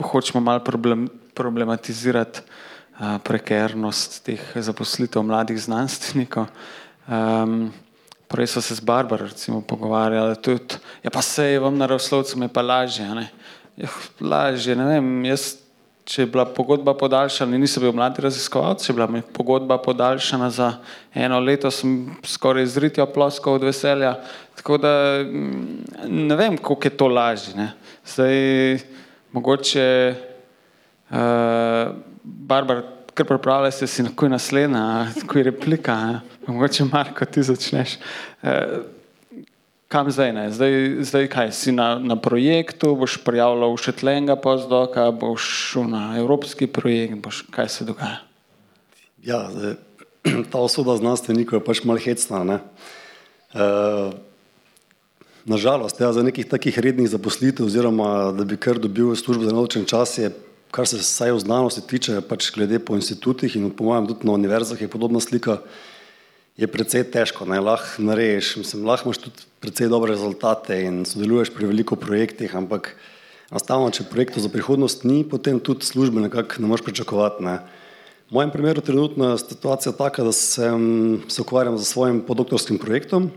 [0.00, 2.40] hočemo malo problem, problematizirati
[3.24, 6.46] prekernost teh zaposlitev mladih znanstvenikov.
[7.08, 7.72] Um,
[8.30, 12.48] prej so se z Barbaro recimo pogovarjali, tudi, ja pa se je vam naravoslovcem je
[12.48, 13.28] pa lažje, ne?
[13.76, 13.88] Ja,
[14.20, 15.62] lažje, ne vem, jaz
[16.04, 20.48] če je bila pogodba podaljšana, nisem bil mladi raziskovalec, če je bila mi pogodba podaljšana
[20.50, 20.68] za
[21.14, 24.16] eno leto, sem skoraj izritja ploskal od veselja.
[24.58, 27.54] Tako da mm, ne vem, koliko je to lažje.
[27.56, 27.68] Ne.
[28.08, 28.82] Zdaj,
[29.32, 29.86] mogoče,
[31.10, 32.82] uh, Barbara,
[33.14, 34.84] kar pripravlja se si, ko je naslednja,
[35.26, 36.20] ko je replika, ne.
[36.46, 37.98] mogoče Marko, ti začneš.
[38.42, 38.82] Uh,
[39.92, 40.46] Kam zdaj ne?
[40.48, 46.00] Zdaj, zdaj kaj si na, na projektu, boš prijavljal še tlenga pozdoka, boš šel na
[46.16, 48.22] evropski projekt, boš, kaj se dogaja?
[49.20, 49.76] Ja, zdaj,
[50.54, 52.40] ta osoda znanstvenikov je pač malo hecna.
[52.40, 52.56] Ne?
[53.52, 54.16] Uh,
[55.44, 59.84] nažalost, ja, za nekih takih rednih zaposlitev, oziroma da bi kar dobil službo za naučen
[59.84, 60.32] čas, je,
[60.72, 64.32] kar se vsaj v znanosti tiče, pač glede po institutih in po mojem tudi na
[64.38, 65.60] univerzah je podobna slika,
[66.56, 67.44] je precej težko.
[67.48, 67.60] Ne?
[67.60, 72.94] Lahko narediš, mislim, lahko imaš tudi precej dobre rezultate in sodeluješ pri veliko projektih, ampak
[73.52, 77.44] enostavno, če projektov za prihodnost ni, potem tudi službe nekako ne moreš pričakovati.
[77.44, 77.60] Ne?
[78.32, 83.28] V mojem primeru trenutno je situacija taka, da sem, se ukvarjam z svojim podoktorskim projektom,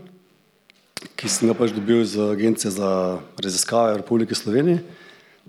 [1.20, 4.80] ki sem ga pač dobil z Agencije za raziskave Republike Slovenije.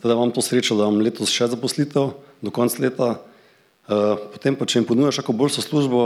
[0.02, 3.10] Teda imam to srečo, da imam letos še zaposlitev do konca leta.
[3.88, 6.02] Uh, potem pa, če jim ponujaš kako boljšo službo,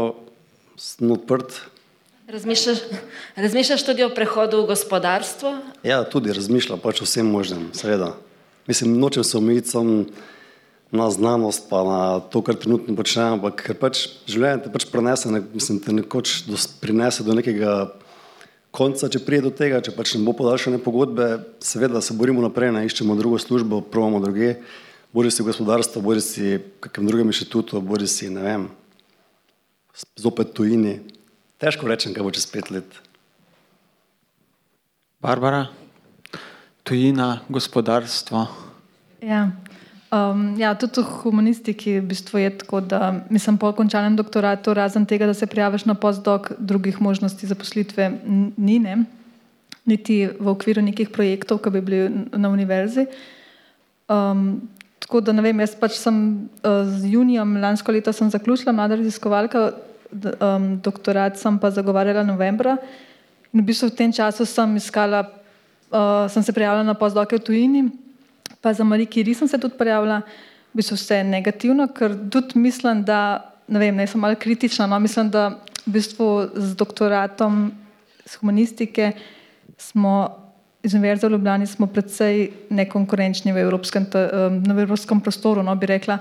[0.77, 1.57] sem odprt.
[2.31, 2.83] Razmišljaš,
[3.35, 5.55] razmišljaš tudi o prehodu v gospodarstvo?
[5.83, 8.13] Ja, tudi razmišljam pač o vsem možnem, seveda.
[8.69, 10.05] Mislim, nočem se omejiti samo
[10.91, 15.31] na znanost, pa na to, kar trenutno počnem, ampak ker pač življenje te pač prenese,
[15.31, 17.93] ne, mislim, te nekoč do, prinese do nekega
[18.71, 21.27] konca, če prije do tega, če pač ne bo podaljšane pogodbe,
[21.63, 24.55] seveda se borimo naprej, ne iščemo drugo službo, provamo druge,
[25.13, 28.67] bori si gospodarstvo, bori si v kakem drugem inštitutu, bori si, ne vem,
[30.19, 30.99] zopet tujini.
[31.61, 33.01] Težko rečem, kaj bo čez pet let.
[35.21, 35.67] Barbara,
[36.87, 38.47] tujina, gospodarstvo.
[39.21, 39.51] Ja.
[40.11, 45.05] Um, ja, tudi v humanistiki v bistvu je tako, da mislim, po končanem doktoratu, razen
[45.07, 48.11] tega, da se prijaviš na postdoc, drugih možnosti zaposlitve
[48.57, 49.05] ni, ne?
[49.87, 53.07] niti v okviru nekih projektov, ki bi bili na univerzi.
[54.11, 54.67] Um,
[54.99, 56.19] tako da ne vem, jaz pač sem
[56.59, 59.63] uh, z junijem lansko leto sem zaključila mlada raziskovalka,
[60.11, 62.75] um, doktorat sem pa zagovarjala novembra.
[63.55, 67.47] In v bistvu v tem času sem iskala, uh, sem se prijavila na postdoke v
[67.47, 67.87] tujini,
[68.61, 70.21] pa za Marie Curie sem se tudi prijavila,
[70.71, 74.99] v bistvu vse negativno, ker tudi mislim, da, ne vem, ne sem malo kritična, no,
[74.99, 75.49] mislim, da
[75.85, 77.71] v bistvu z doktoratom
[78.25, 79.11] z humanistike
[79.77, 80.37] smo
[80.83, 84.07] iz Univerze v Ljubljani smo predvsej nekonkurenčni v evropskem,
[84.65, 86.17] v evropskem prostoru, no, bi rekla.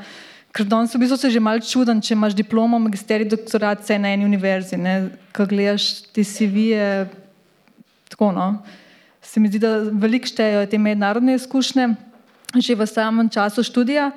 [0.53, 4.13] Ker danes v bistvu se že malo čudem, če imaš diplomo, magisterij, doktorat, vse na
[4.13, 4.77] eni univerzi.
[5.33, 7.07] Ko gledaš ti CV-je,
[8.11, 8.49] tako no.
[9.23, 12.10] Se mi zdi, da veliko štejejo te mednarodne izkušnje,
[12.59, 14.11] že v samem času študija.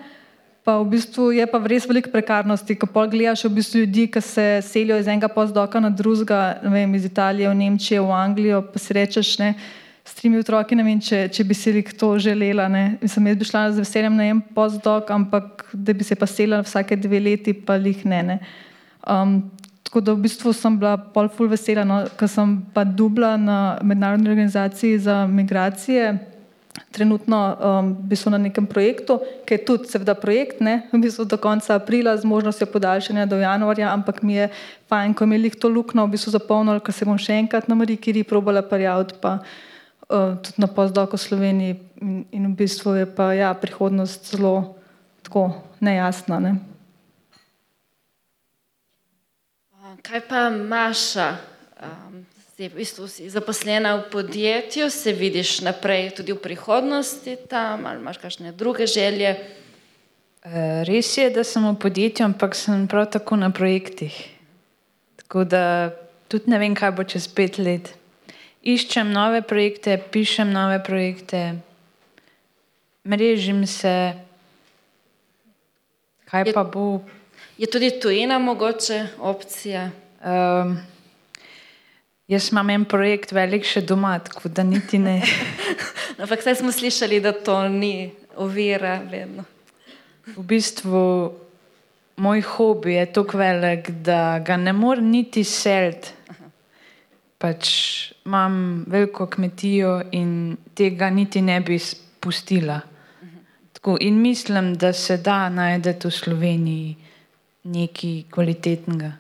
[0.64, 4.22] Pa v bistvu je pa res veliko prekarnosti, ko pol gledaš v bistvu ljudi, ki
[4.24, 8.80] se selijo iz enega postdoka na drugega, vem, iz Italije v Nemčijo, v Anglijo, pa
[8.80, 9.60] si rečeš, ne,
[10.08, 12.96] s tremi otroki, ne vem, če, če bi si to želela, ne.
[13.04, 16.64] Mislim, jaz bi šla z veseljem na en postdok, ampak da bi se pa selila
[16.64, 18.40] vsake dve leti, pa lih ne, ne.
[19.04, 19.42] Um,
[19.84, 23.58] tako da v bistvu sem bila pol ful vesela, no, ker sem pa dubla na
[23.84, 26.32] mednarodni organizaciji za migracije,
[26.92, 31.26] trenutno um, v bistvu na nekem projektu, ki je tudi seveda projekt, ne, v bistvu
[31.30, 34.50] do konca aprila z možnostjo podaljšanja do januarja, ampak mi je
[34.90, 38.02] fajn, ko imeli to lukno v bistvu zapolnili, ker se bom še enkrat na Mariji
[38.02, 43.06] Kiri probala prijaviti, pa uh, tudi na postdok v Sloveniji in, in v bistvu je
[43.06, 44.74] pa ja, prihodnost zelo
[45.22, 46.42] tako nejasna.
[46.42, 46.54] Ne.
[50.04, 51.30] Kaj pa Maša?
[51.84, 57.90] Um, Zdaj, v bistvu si zaposlena v podjetju, se vidiš naprej tudi v prihodnosti tam,
[57.90, 59.42] ali imaš kakšne druge želje?
[60.46, 64.14] Eh, res je, da sem v podjetju, ampak sem prav tako na projektih.
[65.18, 65.98] Tako da
[66.30, 67.90] tudi ne vem, kaj bo čez pet let.
[68.62, 71.58] Iščem nove projekte, pišem nove projekte,
[73.02, 74.14] mrežim se.
[76.30, 77.02] Kaj je, pa bo?
[77.58, 79.90] Je tudi tujina mogoče opcija?
[80.22, 80.93] Um,
[82.28, 85.18] Jaz imam en projekt velik še doma, tako da niti ne.
[86.24, 89.44] Ampak zdaj smo slišali, da to ni ovira vedno.
[90.38, 91.02] V bistvu
[92.24, 96.14] moj hobi je tako velik, da ga ne morem niti seliti.
[97.44, 97.68] Pač
[98.24, 102.80] imam veliko kmetijo in tega niti ne bi spustila.
[103.74, 106.96] Tako, in mislim, da se da najti v Sloveniji
[107.64, 109.12] nekaj kvalitetnega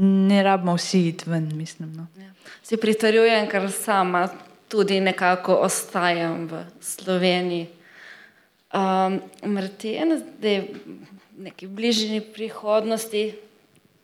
[0.00, 1.92] ne rabimo vsi iti ven, mislim.
[1.96, 2.06] No.
[2.18, 2.30] Ja.
[2.62, 4.28] Si pritrjujem, ker sama
[4.68, 7.68] tudi nekako ostajam v Sloveniji.
[8.70, 9.18] Um,
[9.50, 13.24] Martin, zdaj v neki bližnji prihodnosti,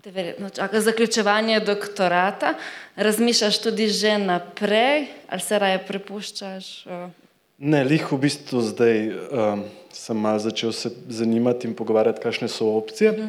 [0.03, 2.55] te verjetno čaka zaključevanje doktorata,
[2.97, 6.87] razmišljaš tudi že naprej ali se raje prepuščaš?
[6.87, 7.11] Uh,
[7.57, 8.99] Ne, lih v bistvu zdaj
[9.33, 13.13] um, sem malo začel se zanimati in pogovarjati, kakšne so opcije.
[13.13, 13.29] Mhm.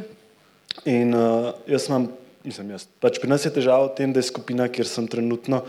[0.85, 2.09] In uh, jaz imam
[2.47, 2.87] nisem jaz.
[3.03, 5.63] Pač pri nas je težava v tem, da je skupina, kjer sem trenutno,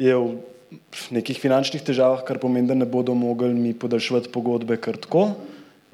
[0.00, 4.98] je v nekih finančnih težavah, kar pomeni, da ne bodo mogli mi podaljševati pogodbe kar
[4.98, 5.34] tako.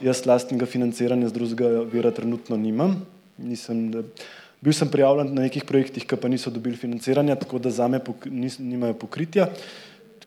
[0.01, 2.97] Jaz lastnega financiranja z drugega vira trenutno nimam.
[3.37, 3.91] Nisem,
[4.65, 8.01] bil sem prijavljen na nekih projektih, ki pa niso dobili financiranja, tako da za me
[8.01, 9.51] pok, nis, nimajo pokritja.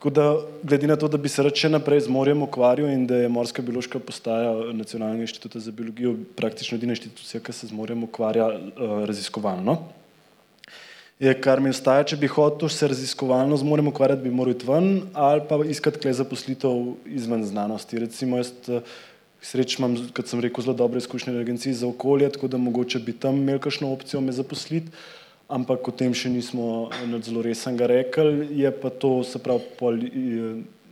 [0.04, 3.06] Tako da, glede na to, da bi se rad še naprej z morjem ukvarjal in
[3.08, 7.78] da je Morska biološka postaja Nacionalnega inštituta za biologijo praktično edina inštitucija, ki se z
[7.78, 9.78] morjem ukvarja uh, raziskovalno,
[11.24, 14.68] je kar mi ostaja, če bi hotel se raziskovalno z morjem ukvarjati, bi moral iti
[14.68, 18.04] ven ali pa iskati kle zaposlitev izven znanosti.
[18.04, 18.84] Recimo, jaz uh,
[19.40, 23.00] sreč imam, kot sem rekel, zelo dobre izkušnje v agenciji za okolje, tako da mogoče
[23.08, 24.92] bi tam imel kakšno opcijo me zaposliti
[25.50, 26.90] ampak o tem še nismo
[27.22, 30.00] zelo resnega rekli, je pa to, se pravi, pol,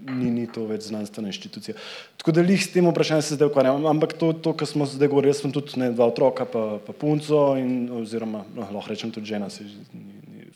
[0.02, 1.78] ni, ni to več znanstvena inštitucija.
[2.22, 5.10] Tako da jih s tem vprašanjem se zdaj ukvarjam, ampak to, to kar smo zdaj
[5.10, 9.14] govorili, jaz sem tudi ne, dva otroka, pa, pa punco in oziroma, no, lahko rečem
[9.14, 9.66] tudi žena, se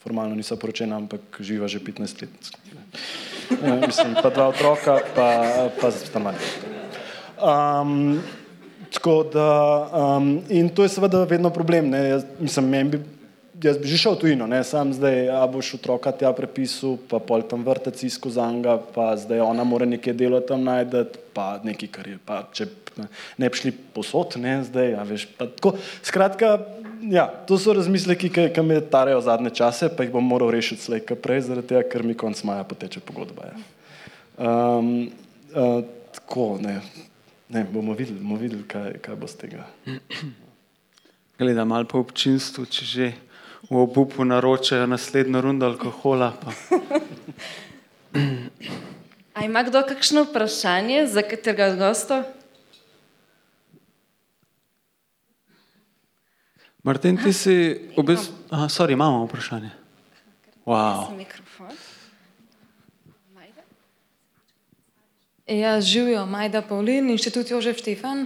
[0.02, 2.54] formalno nisem poročena, ampak živa že 15 let.
[3.62, 5.28] Ja, mislim, pa dva otroka, pa,
[5.82, 6.42] pa stanovanje.
[7.36, 8.22] Um,
[8.94, 9.50] tako da,
[9.92, 13.02] um, in to je seveda vedno problem, ne, jaz, mislim, meni bi
[13.64, 17.44] jaz bi že šel tujino, ne sam zdaj, a boš otroka tja prepisal, pa pol
[17.48, 22.18] tam vrtec izkozanga, pa zdaj ona mora nekje delo tam najdeti, pa nekaj, kar je,
[22.26, 22.68] pa če
[23.38, 25.76] ne bi šli posod, ne zdaj, a veš, pa tako.
[26.04, 26.60] Skratka,
[27.12, 30.84] ja, to so razmisleki, ki, ki me tarejo zadnje čase, pa jih bom moral rešiti
[30.84, 33.52] slej, prej, zaradi tega, ker mi konc maja poteče pogodba.
[33.52, 33.58] Ja.
[34.36, 35.12] Um,
[35.56, 35.84] uh,
[36.16, 36.80] tako, ne,
[37.52, 39.68] ne, bomo videli, bomo videli kaj, kaj bo z tega.
[41.40, 43.08] Gledam malo po občinstvu, če že
[43.70, 46.34] v obupu naročajo naslednjo rundo alkohola.
[49.34, 52.24] A ima kdo kakšno vprašanje za katerega od gostov?
[56.86, 57.54] Martin, ti si
[57.98, 58.34] v bistvu.
[58.54, 59.74] Aha, sorry, imamo vprašanje.
[60.66, 61.10] Wow.
[65.48, 68.26] Ja, živijo Majda Pavlin, inštitut Jožef Štefan.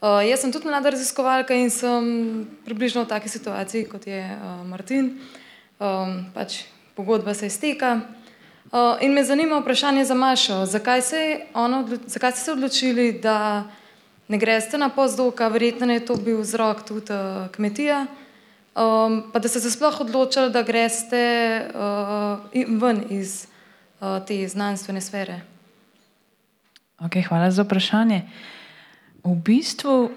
[0.00, 4.64] Uh, jaz sem tudi mlada raziskovalka in sem približno v taki situaciji, kot je uh,
[4.64, 5.20] Martin.
[5.76, 6.64] Um, pač
[6.96, 8.00] pogodba se izteka.
[8.72, 10.64] Uh, in me zanima vprašanje za Mašo.
[10.66, 13.68] Zakaj, se ono, zakaj ste se odločili, da
[14.28, 18.06] ne greste na pozdoka, verjetno je to bil vzrok tudi uh, kmetija,
[18.72, 21.20] um, pa da ste se sploh odločili, da greste
[21.74, 23.44] uh, ven iz
[24.00, 25.40] uh, te znanstvene sfere?
[27.04, 28.22] Okay, hvala za vprašanje.
[29.24, 30.10] V bistvu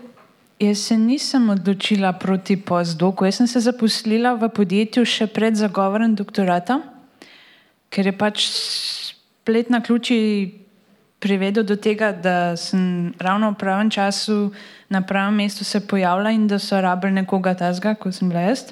[0.59, 3.25] jaz se nisem odločila proti pozdoku.
[3.25, 6.79] Jaz sem se zaposlila v podjetju še pred zagovorom doktorata,
[7.91, 10.19] ker je pač splet na ključi
[11.19, 14.51] privedel do tega, da sem ravno v pravem času
[14.91, 18.71] na pravem mestu se pojavila in da so rabili nekoga tazga, kot sem bila jaz.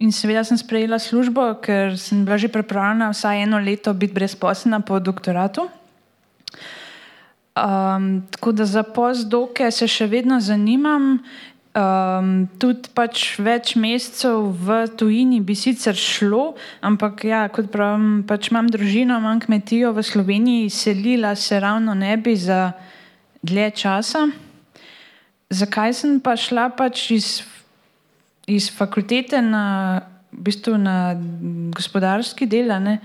[0.00, 4.80] In seveda sem sprejela službo, ker sem bila že pripravljena vsaj eno leto biti brezposelna
[4.80, 5.68] po doktoratu.
[7.56, 11.22] Um, tako da za postdoke se še vedno zanimam.
[11.76, 16.54] Um, tudi pač več mesecev v tujini bi sicer šlo,
[16.84, 22.14] ampak ja, kot pravim, pač imam družino, imam kmetijo v Sloveniji, selila se ravno ne
[22.16, 22.72] bi za
[23.44, 24.24] dlje časa.
[25.52, 27.30] Zakaj sem pa šla pač iz,
[28.48, 30.00] iz fakultete na,
[30.32, 31.16] v bistvu na
[31.76, 32.72] gospodarski del?
[32.72, 33.00] Uh,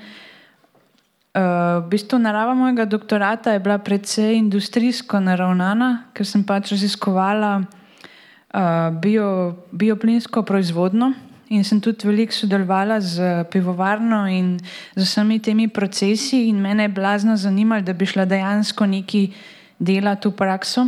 [1.33, 8.91] v bistvu narava mojega doktorata je bila precej industrijsko naravnana, ker sem pač raziskovala uh,
[8.99, 11.13] bio, bioplinsko proizvodno
[11.51, 14.57] in sem tudi veliko sodelovala z pivovarno in
[14.95, 19.31] z vsemi temi procesi, in mene je blazno zanimalo, da bi šla dejansko neki
[19.79, 20.87] delati v prakso,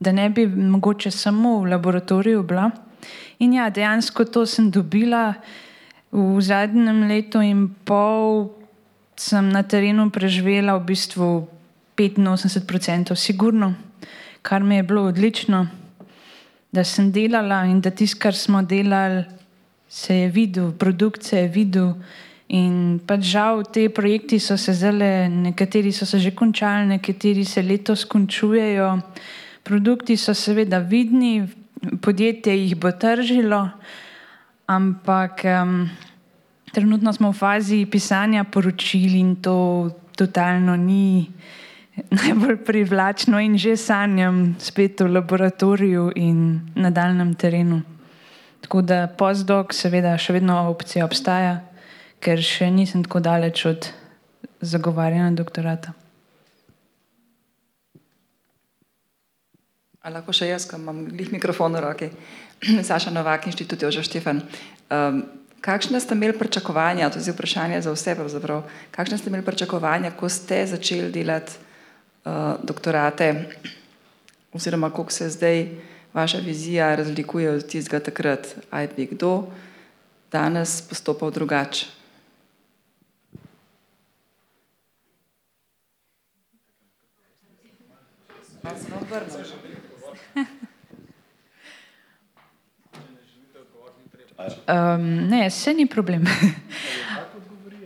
[0.00, 2.70] da ne bi mogoče samo v laboratoriju bila.
[3.38, 5.34] In ja, dejansko to sem dobila
[6.10, 8.59] v zadnjem letu in pol
[9.20, 11.44] sem na terenu preživela v bistvu
[12.00, 13.74] 85%, sigurno,
[14.40, 15.66] kar mi je bilo odlično,
[16.72, 19.26] da sem delala in da tisto, kar smo delali,
[19.88, 21.92] se je videl, produkt se je videl.
[22.48, 27.62] In pač žal, te projekti so se zdaj, nekateri so se že končali, nekateri se
[27.62, 29.00] letos končujejo.
[29.62, 31.44] Produkti so seveda vidni,
[32.00, 33.68] podjetje jih bo tržilo,
[34.66, 35.44] ampak.
[35.44, 35.90] Um,
[36.70, 41.26] Trenutno smo v fazi pisanja poročil in to totalno ni
[42.10, 47.82] najbolj privlačno, in že sanjam spet v laboratoriju in na daljnem terenu.
[48.60, 51.60] Tako da postdoc, seveda, še vedno opcija obstaja,
[52.20, 53.90] ker še nisem tako daleč od
[54.60, 55.96] zagovarjanja doktorata.
[60.10, 62.08] Lahko še jaz, ki imam mikrofon v roki,
[62.88, 64.40] Saša Novak, inštitut Jožef Štefan.
[64.90, 68.62] Um, Kakšne ste imeli pričakovanja, to je vprašanje za vse, pravzaprav.
[68.90, 71.52] kakšne ste imeli pričakovanja, ko ste začeli delati
[72.24, 73.44] uh, doktorate,
[74.52, 75.68] oziroma kako se zdaj
[76.12, 79.52] vaša vizija razlikuje od tistega takrat, aj bi kdo
[80.32, 81.86] danes postopal drugače?
[94.68, 96.26] Um, ne, vse ni problem.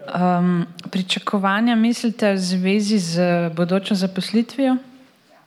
[0.05, 3.21] Um, pričakovanja mislite v zvezi z
[3.57, 4.77] bodočo zaposlitvijo?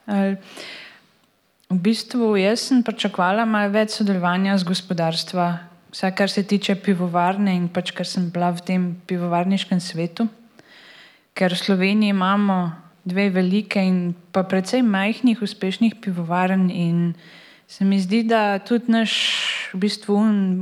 [0.05, 0.37] Ali,
[1.69, 5.45] v bistvu jaz sem pričakovala malo več sodelovanja z gospodarstva,
[5.91, 10.27] vse kar se tiče pivovarne in pač kar sem bila v tem pivovarniškem svetu.
[11.37, 12.71] Ker v Sloveniji imamo
[13.07, 17.13] dve velike in pa precej majhnih uspešnih pivovarn in
[17.67, 19.13] se mi zdi, da tudi naš
[19.73, 20.15] v bistvu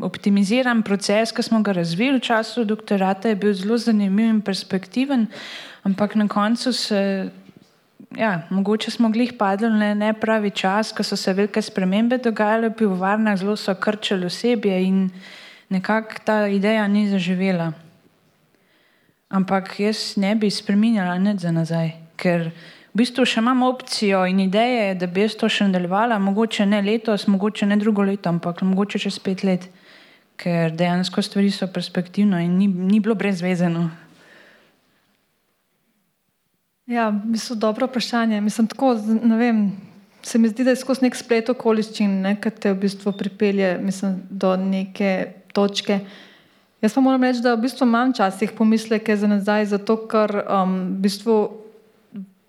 [0.05, 5.27] optimiziran proces, ki smo ga razvili v času doktorata, je bil zelo zanimiv in perspektiven,
[5.83, 7.31] ampak na koncu se.
[8.15, 12.69] Ja, mogoče smo glih padli na ne pravi čas, ko so se velike spremembe dogajale
[12.69, 15.09] v pivovarnah, zelo so krčili osebje in
[15.69, 17.73] nekako ta ideja ni zaživela.
[19.29, 22.51] Ampak jaz ne bi spremenjala nič za nazaj, ker
[22.95, 26.79] v bistvu še imam opcijo in ideje, da bi jaz to še nadaljevala, mogoče ne
[26.79, 29.65] letos, mogoče ne drugo leto, ampak mogoče čez pet let,
[30.39, 33.89] ker dejansko stvari so perspektivne in ni, ni bilo brezvezeno.
[36.87, 38.39] Ja, mislim, dobro vprašanje.
[38.45, 38.93] Mislim, tako,
[39.41, 39.59] vem,
[40.23, 43.73] se mi zdi, da je skozi nek splet okoliščin, ne, ki te v bistvu pripelje
[43.83, 45.11] mislim, do neke
[45.51, 45.99] točke.
[46.79, 50.79] Jaz pa moram reči, da v bistvu imam včasih pomisleke za nazaj, zato ker um,
[50.95, 51.37] v bistvu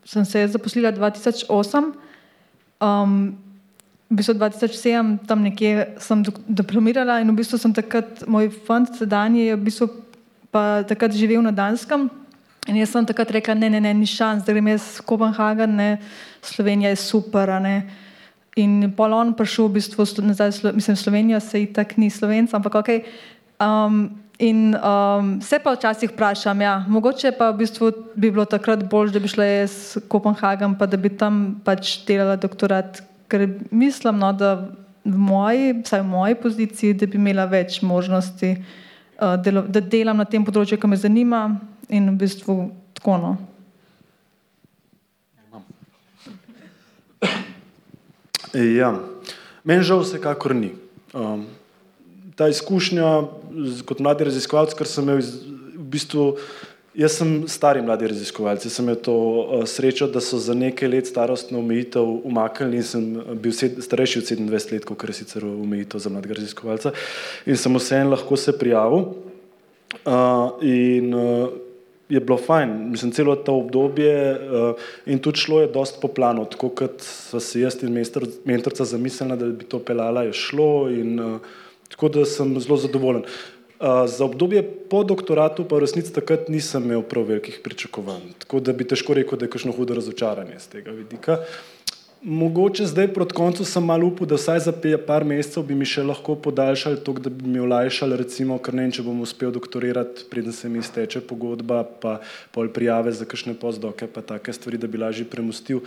[0.06, 1.92] sem se zaposlila 2008,
[2.80, 3.38] um,
[4.10, 9.50] v bistvu 2007 tam nekje sem diplomirala in v bistvu sem takrat, moj fant sedanji
[9.50, 9.86] je v bistvu
[10.54, 12.06] pa takrat živel na Danskem
[12.70, 15.74] in jaz sem takrat rekla, ne, ne, ne, ni šans, da grem jaz v Kopenhagen,
[15.78, 15.90] ne,
[16.42, 17.86] Slovenija je super, ne.
[18.56, 22.54] in pol on prišel v bistvu nazaj, mislim, v Slovenijo, se ji tak ni slovenc,
[22.54, 22.90] ampak ok.
[23.60, 28.84] Um, in um, se pa včasih vprašam, ja, mogoče pa v bistvu bi bilo takrat
[28.90, 33.00] bolj, da bi šla jaz v Kopenhagen, pa da bi tam pač delala doktorat,
[33.32, 34.68] ker mislim, no, da
[35.06, 38.52] v moji, vsaj v moji poziciji, da bi imela več možnosti,
[39.20, 41.46] uh, delo, da delam na tem področju, ki me zanima
[41.88, 42.58] in v bistvu
[42.98, 43.18] tako.
[43.22, 43.36] No.
[48.56, 48.94] Ja,
[49.64, 50.72] meni žal vsekakor ni.
[51.16, 51.44] Um,
[52.36, 53.10] ta izkušnja
[53.88, 55.32] kot mladi raziskovalec, ker sem imel iz,
[55.76, 56.26] v bistvu,
[56.96, 60.92] jaz sem stari mladi raziskovalec, jaz sem imel to uh, srečo, da so za nekaj
[60.92, 63.06] let starostno omejitev umaknili in sem
[63.40, 66.92] bil sed, starejši od 27 let, kot je sicer omejitev za mladega raziskovalca
[67.46, 69.12] in sem vseeno lahko se prijavil.
[70.04, 71.48] Uh, in uh,
[72.08, 76.44] je bilo fajn, mislim, celo to obdobje uh, in tudi šlo je dosti po planu,
[76.50, 80.88] tako kot so se jaz in mentor, mentorca zamislila, da bi to pelala, je šlo
[80.90, 81.56] in uh,
[81.88, 83.24] tako da sem zelo zadovoljen.
[83.76, 88.60] Uh, za obdobje po doktoratu pa v resnici takrat nisem imel prav velikih pričakovanj, tako
[88.60, 91.42] da bi težko rekel, da je kakšno hudo razočaranje z tega vidika.
[92.22, 94.72] Mogoče zdaj proti koncu sem malo upal, da vsaj za
[95.06, 98.82] par mesecev bi mi še lahko podaljšali to, da bi mi olajšali, recimo, ker ne
[98.82, 102.20] vem, če bom uspel doktorirati, preden se mi izteče pogodba, pa
[102.56, 105.84] pol prijave za kakšne postdoke, pa take stvari, da bi lažje premustil.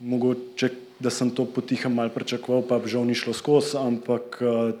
[0.00, 4.74] Mogoče, da sem to potihem mal pričakoval, pa žal ni šlo skozi, ampak uh,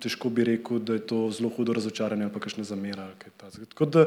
[0.00, 3.32] težko bi rekel, da je to zelo hudo razočaranje ali pa kakšne zamere ali kaj
[3.36, 3.70] takega.
[3.72, 4.04] Tako da,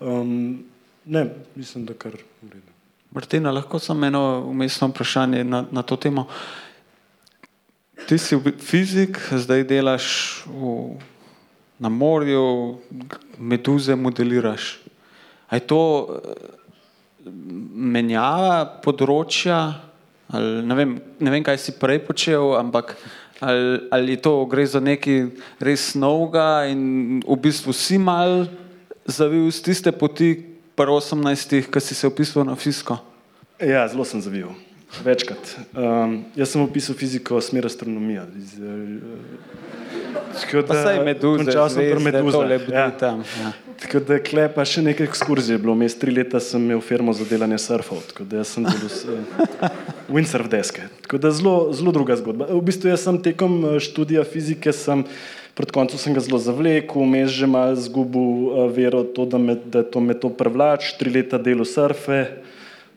[0.00, 0.64] um,
[1.04, 2.72] ne, mislim, da kar v redu.
[3.14, 6.26] Martina, lahko samo eno umestno vprašanje na, na to temo.
[8.08, 10.06] Ti si fizik, zdaj delaš
[10.46, 10.72] v,
[11.78, 12.80] na morju,
[13.38, 14.80] meduze modeliraš.
[15.48, 16.44] A je to eh,
[17.70, 19.60] menjava področja,
[20.34, 22.96] ne, vem, ne vem, kaj si prej počel, ampak
[23.44, 25.28] ali, ali to gre za nekaj
[25.60, 28.48] res novega in v bistvu si mal
[29.04, 32.98] zavil z tiste poti, pri 18, ki si se upisal na fisko.
[33.62, 34.50] Ja, zelo sem zavil.
[35.04, 35.54] Večkrat.
[35.74, 38.26] Um, jaz sem opisal fiziko, smer astronomija.
[38.38, 39.54] Iz, uh,
[40.66, 42.90] Pa saj meduze, končal sem pri zvezde, meduzah, tole bdi ja.
[42.90, 43.50] tam, ja.
[43.82, 45.74] Tako da kle pa še nekaj ekskurzij je bilo.
[45.78, 49.68] Mes tri leta sem imel firmo za delanje surfov, tako da sem s, uh,
[50.14, 50.88] windsurf deske.
[51.06, 52.48] Tako da zelo, zelo druga zgodba.
[52.52, 55.04] V bistvu sem tekom eh, študija fizike sem
[55.54, 59.38] Proti koncu sem ga zelo zavlekel, vmes že malo zgubil uh, vero, v to, da,
[59.38, 62.42] me, da to me to privlači, tri leta delo surfe,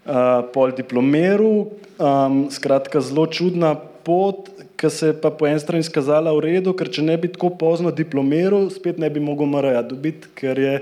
[0.09, 1.69] uh, pol diplomiral.
[2.01, 6.73] Um, skratka, zelo čudna pot, ki se je pa po eni strani izkazala v redu,
[6.77, 10.73] ker če ne bi tako pozno diplomiral, spet ne bi mogel MRA dobiti, ker je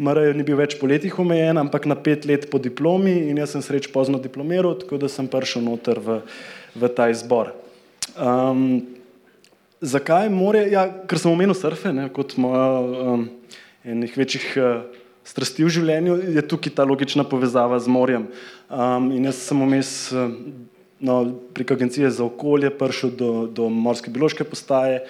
[0.00, 3.56] MRA ni bil več po letih omejen, ampak na pet let po diplomi in jaz
[3.56, 6.22] sem sreč pozno diplomiral, tako da sem prišel noter v,
[6.78, 7.52] v ta izbor.
[8.14, 8.86] Um,
[9.80, 10.66] Zakaj more?
[10.68, 13.22] Ja, ker sem omenil surfe ne, kot moja um,
[13.80, 14.82] enih večjih uh,
[15.24, 18.28] strasti v življenju, je tukaj ta logična povezava z morjem.
[18.68, 19.94] Um, in jaz sem vmes
[21.00, 25.02] no, prek agencije za okolje prišel do, do morske biološke postaje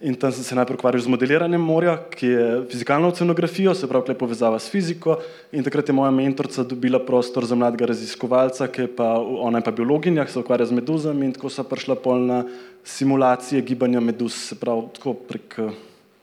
[0.00, 4.14] in tam sem se najprej ukvarjal z modeliranjem morja, ki je fizikalna oceanografijo, se pravi,
[4.14, 5.16] povezava s fiziko.
[5.56, 9.64] In takrat je moja mentorica dobila prostor za mladega raziskovalca, ki je pa, ona je
[9.64, 12.42] pa biologinja, ki se ukvarja z meduzami in tako so prišla pol na
[12.84, 15.58] simulacije gibanja meduz, se pravi, tako prek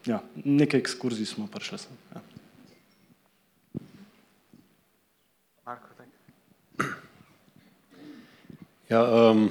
[0.05, 1.81] ja, nekaj ekskurzij smo prišli.
[1.81, 2.21] Sem, ja.
[8.93, 9.49] Ja, um,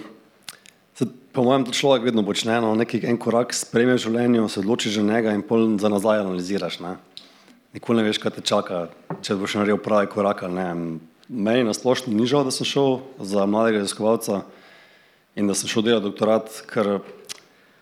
[0.95, 4.61] se, po mojem, to človek vedno počne, no, neki en korak sprejme v življenju, se
[4.61, 6.76] odloči že njega in pol za nazaj analiziraš.
[6.78, 6.93] Ne.
[7.74, 8.84] Nikoli ne veš, kaj te čaka,
[9.18, 10.66] če boš naredil pravi korak ali ne.
[11.26, 14.45] Meni na splošno ni žal, da sem šel za mladega raziskovalca
[15.34, 17.01] in da sem šel delati doktorat, ker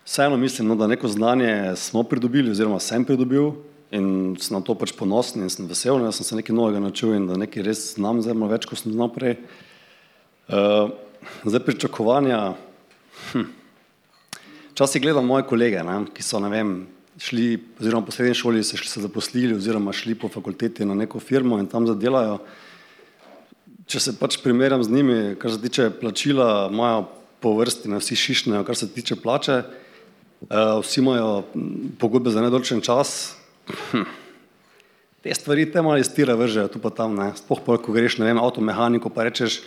[0.09, 3.53] vseeno mislim, no, da neko znanje smo pridobili oziroma sem pridobil
[3.93, 7.13] in sem na to pač ponosen in sem vesel, da sem se nekaj novega naučil
[7.19, 9.37] in da nekaj res znam zelo več, kot sem znal prej.
[10.49, 10.89] Uh,
[11.45, 12.55] zdaj pričakovanja.
[13.33, 13.49] Hm.
[14.73, 16.87] Včasih gledam moje kolege, ne, ki so vem,
[17.21, 21.59] šli, oziroma po srednji šoli se, se zaposlili, oziroma šli po fakulteti na neko firmo
[21.59, 22.39] in tam zadelajo.
[23.91, 27.09] Če se pač primerjam z njimi, kar se tiče plačila, imajo
[27.41, 29.63] po vrsti, ne vsi šišnejo, kar se tiče plače,
[30.47, 33.35] uh, vsi imajo hm, pogodbe za nedoločen čas.
[33.91, 34.07] Hm.
[35.21, 37.33] Te stvari te malo iztira vržejo tu pa tam, ne.
[37.37, 39.61] Sploh pol, ko greš, ne vem, avtomehaniko, pa rečeš,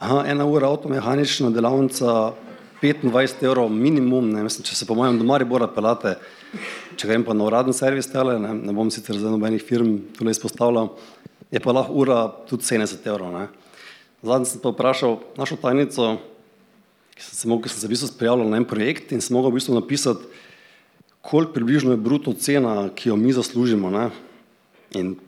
[0.00, 2.32] aha, ena ura avtomehanična delavnica,
[2.80, 6.14] 25 evrov minimum, ne, mislim, če se po mojem do Maribora pelate,
[6.96, 10.32] če grem pa na uraden servis tele, ne, ne bom sicer za nobenih firm tule
[10.32, 10.94] izpostavljal,
[11.52, 13.46] je pa lahko ura tudi 70 evrov, ne.
[14.24, 16.14] Zadnjič sem pa vprašal našo tajnico,
[17.20, 19.60] sem se, mogel, sem se v bistvu prijavljal na en projekt in sem mogel v
[19.60, 20.40] bistvu napisati,
[21.20, 23.92] koliko približno je bruto cena, ki jo mi zaslužimo.
[23.92, 24.08] Ne?
[24.96, 25.18] In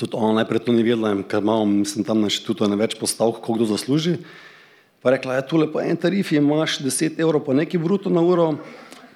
[0.00, 3.60] tudi ona najprej to ni vedela, ker imamo, tam na inštitutu ne več postavk, koliko
[3.60, 4.16] kdo zasluži.
[5.04, 8.24] Pa rekla, ja, tule pa en tarif je, imaš 10 evrov, pa neki bruto na
[8.24, 8.54] uro,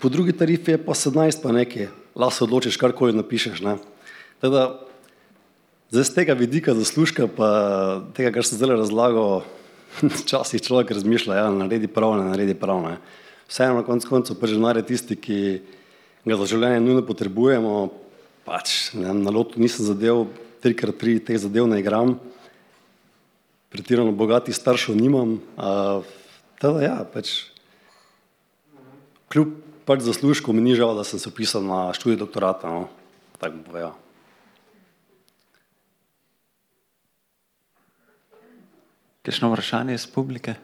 [0.00, 3.60] po drugi tarifi je pa 17, pa neki, lahko se odločiš, karkoli napišeš.
[3.64, 3.76] Ne?
[4.44, 4.80] Teda,
[5.92, 7.48] zdaj z tega vidika zaslužka, pa
[8.16, 9.44] tega, kar sem zdaj razlagal,
[10.24, 12.80] včasih človek razmišlja, ja, naredi prav, ne naredi prav.
[12.84, 12.96] Ne.
[13.48, 15.38] Vseeno na koncu koncev pa že nare tisti, ki
[16.24, 17.92] ga za življenje nujno potrebujemo,
[18.48, 20.26] pač ne, na lotu nisem zadev,
[20.64, 22.16] trikrat tri teh zadev ne igram,
[23.68, 26.00] pretirano bogatih staršev nimam, a,
[26.62, 27.36] teda ja, pač
[29.28, 32.88] kljub pač zaslužku mi ni žal, da sem se upisal na študij doktorata, no,
[33.36, 33.92] tako bo ja.
[39.24, 40.56] Kakšno vprašanje iz publike?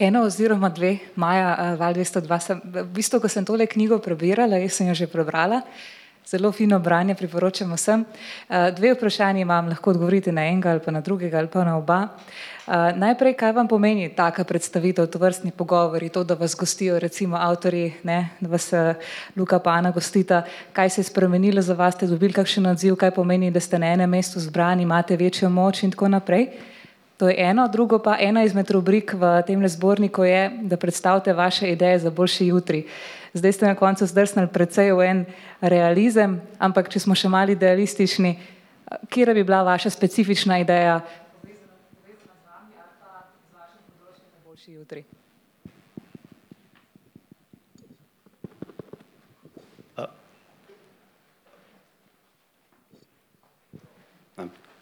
[0.00, 2.40] Eno oziroma dve, Maja, Val 202.
[2.40, 5.58] Sem, v bistvu, ko sem tole knjigo prebirala, jaz sem jo že prebrala,
[6.24, 8.06] zelo fino branje, priporočam vsem.
[8.48, 11.98] Dve vprašanje imam, lahko odgovorite na enega ali pa na drugega ali pa na oba.
[12.96, 17.92] Najprej, kaj vam pomeni taka predstavitev, to vrstni pogovori, to, da vas gostijo recimo avtori,
[18.02, 18.72] ne, da vas
[19.36, 23.52] Luka Pana gostita, kaj se je spremenilo za vas, ste dobili kakšen odziv, kaj pomeni,
[23.52, 26.48] da ste na enem mestu zbrani, imate večjo moč in tako naprej.
[27.20, 31.68] To je eno, drugo pa ena izmed rubrik v tem zborniku je, da predstavite vaše
[31.68, 32.86] ideje za boljši jutri.
[33.36, 35.20] Zdaj ste na koncu zdrsnili predvsej v en
[35.60, 38.40] realizem, ampak če smo še mali idealistični,
[39.12, 41.04] kje bi bila vaša specifična ideja,
[41.44, 45.04] povezana z vami ali pa z vašim področjem za boljši jutri?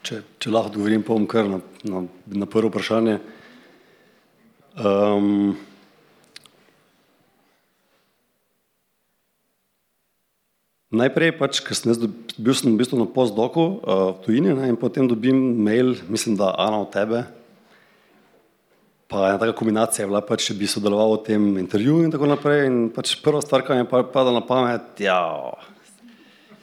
[0.09, 1.99] Če, če lahko odgovorim, pa bom kar na, na,
[2.41, 3.19] na prvo vprašanje.
[4.81, 5.51] Um,
[10.97, 14.81] najprej, pač, ker sem bil sem v bistvu na postdoku uh, v tujini ne, in
[14.81, 17.27] potem dobim mail, mislim, da Ana od tebe.
[19.13, 22.33] Pa ena taka kombinacija je bila, pač, če bi sodeloval v tem intervjuju in tako
[22.33, 22.65] naprej.
[22.71, 25.21] In pač prva stvar, ki mi je padala na pamet, ja,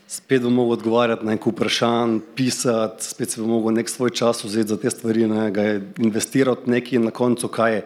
[0.07, 4.43] spet bom mogel odgovarjati na neko vprašanje, pisati, spet si bom mogel nek svoj čas
[4.43, 5.63] vzeti za te stvari, ne, ga
[5.97, 7.85] investirati nekaj na koncu, kaj je.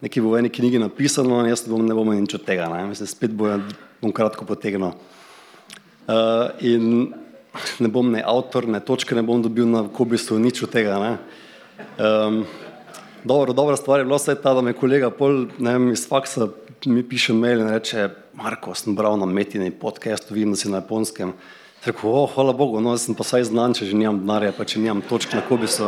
[0.00, 2.86] Nekaj bo v eni knjigi napisano, jaz bom, ne bom nič od tega, ne.
[2.86, 3.56] Mislim, spet bo,
[4.02, 4.94] bom kratko potegnil.
[6.08, 7.10] Uh, in
[7.82, 11.12] ne bom ne avtor, ne točke ne bom dobil na kobistu, nič od tega, ne.
[11.98, 12.44] Um,
[13.24, 16.48] dobro, dobra stvar je bila vsaj ta, da me kolega pol, ne vem, iz faksa
[16.86, 18.08] mi piše mail in reče,
[18.38, 21.32] Marko, sem bral na metini podcast, vidim, da si na japonskem.
[21.84, 24.80] Rekel, oh, hvala Bogu, no, sem pa saj znan, če že nimam denarja, pa če
[24.82, 25.86] nimam točk na kobisu.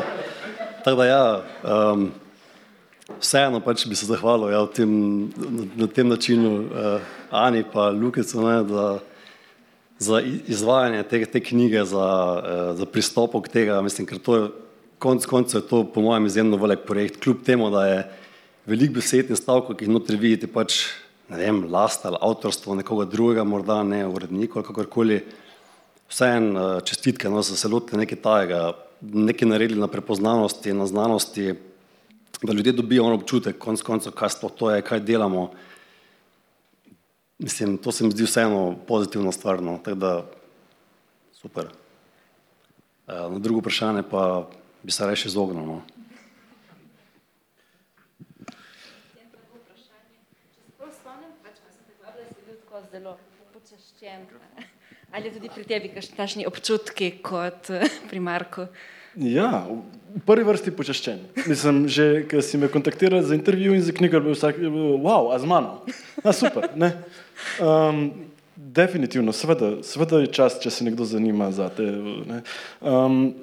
[0.84, 1.24] Tako da ja,
[1.66, 2.04] um,
[3.18, 4.92] vseeno pač bi se zahvalil ja, tem,
[5.34, 8.84] na, na tem načinu uh, Ani pa Lukicu, ne, da,
[9.98, 12.06] za izvajanje te, te knjige, za,
[12.38, 14.46] uh, za pristopok tega, mislim, ker to je,
[15.02, 18.00] konc koncev je to po mojem izjemno velik projekt, kljub temu, da je
[18.70, 20.84] veliko besed in stavkov, ki jih notri vidite, pač,
[21.34, 25.22] ne vem, last ali avtorstvo nekoga drugega, morda ne urednikov ali kakorkoli,
[26.10, 28.60] vseeno eh, čestitke, no, so se lotili nekaj tajega,
[29.00, 31.54] nekaj naredili na prepoznanosti, na znanosti,
[32.42, 35.50] da ljudje dobijo on občutek, konc koncev, kaj sploh to je, kaj delamo.
[37.38, 40.24] Mislim, to se mi zdi vseeno pozitivna stvar, no, tako da
[41.32, 41.70] super.
[43.08, 44.48] Eh, na drugo vprašanje pa
[44.82, 45.64] bi se reše izognil.
[45.64, 45.82] No.
[52.90, 53.18] Zelo
[53.52, 54.24] počaščen.
[55.12, 57.70] Ali je tudi pri tebi kakšni občutki kot
[58.10, 58.66] pri Marku?
[59.18, 61.18] Ja, v prvi vrsti počaščen.
[61.50, 64.62] Mislim, že ko si me kontaktiral za intervju in za knjigo, bil vsak,
[65.02, 65.82] wow, a z mano.
[66.22, 66.94] A super, ne.
[67.58, 71.90] Um, definitivno, seveda, seveda je čas, če se nekdo zanima za te.
[72.78, 73.34] Um,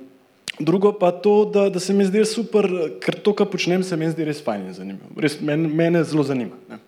[0.60, 2.64] drugo pa to, da, da se mi zdi super,
[3.04, 5.12] ker to, kar počnem, se mi zdi res fajn in zanimivo.
[5.20, 6.56] Res men, mene zelo zanima.
[6.72, 6.80] Ne.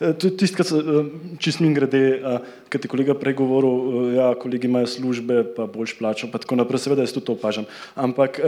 [0.00, 2.38] Eh, to je tisto, kar se eh, čist mi grede, eh,
[2.68, 6.84] kar ti kolega prej govoril, ja, kolegi imajo službe, pa boljš plačo, pa tako naprej,
[6.86, 7.68] seveda jaz tudi to opažam.
[7.94, 8.40] Ampak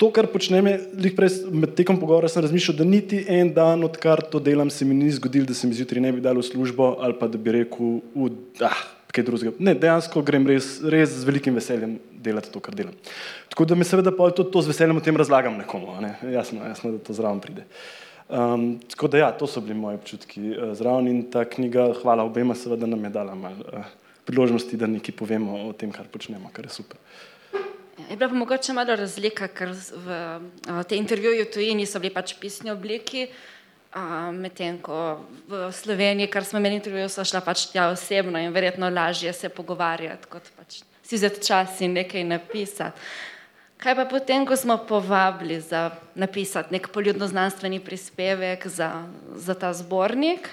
[0.00, 4.24] to, kar počnem, je, prej med tekom pogovora sem razmišljal, da niti en dan, odkar
[4.30, 7.16] to delam, se mi ni zgodil, da se mi zjutraj ne bi dalo službo ali
[7.20, 8.00] pa da bi rekel,
[8.64, 8.82] ah,
[9.14, 9.54] kaj drugega.
[9.62, 12.96] Ne, dejansko grem res, res z velikim veseljem delati to, kar delam.
[13.52, 16.16] Tako da mi seveda pa tudi to z veseljem o tem razlagam nekomu, ne?
[16.34, 17.68] jasno, jasno, da to zraven pride.
[17.68, 21.90] Uh, Um, tako da, ja, to so bili moji občutki uh, zraven in ta knjiga,
[22.02, 23.84] hvala obema, seveda nam je dala malo uh,
[24.24, 26.98] priložnosti, da nekaj povemo o tem, kar počnemo, kar je super.
[27.98, 32.32] Ja, je bila pa mogoče malo razlika, ker v tej intervjuju tujini so bili pač
[32.40, 33.28] pisni obliki,
[34.34, 38.90] medtem ko v Sloveniji, kar smo imeli intervju, so šla pač tja osebno in verjetno
[38.90, 42.98] lažje se pogovarjati, kot pač si vzeti čas in nekaj napisati.
[43.84, 49.04] Kaj pa potem, ko smo povabili za napisati nek poljudno znanstveni prispevek za,
[49.36, 50.48] za ta zbornik,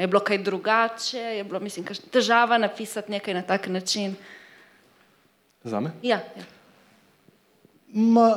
[0.00, 4.14] je bilo kaj drugače, je bilo, mislim, težava napisati nekaj na tak način?
[5.64, 5.90] Za me?
[6.02, 6.20] Ja.
[6.36, 6.44] ja.
[7.88, 8.28] Ma,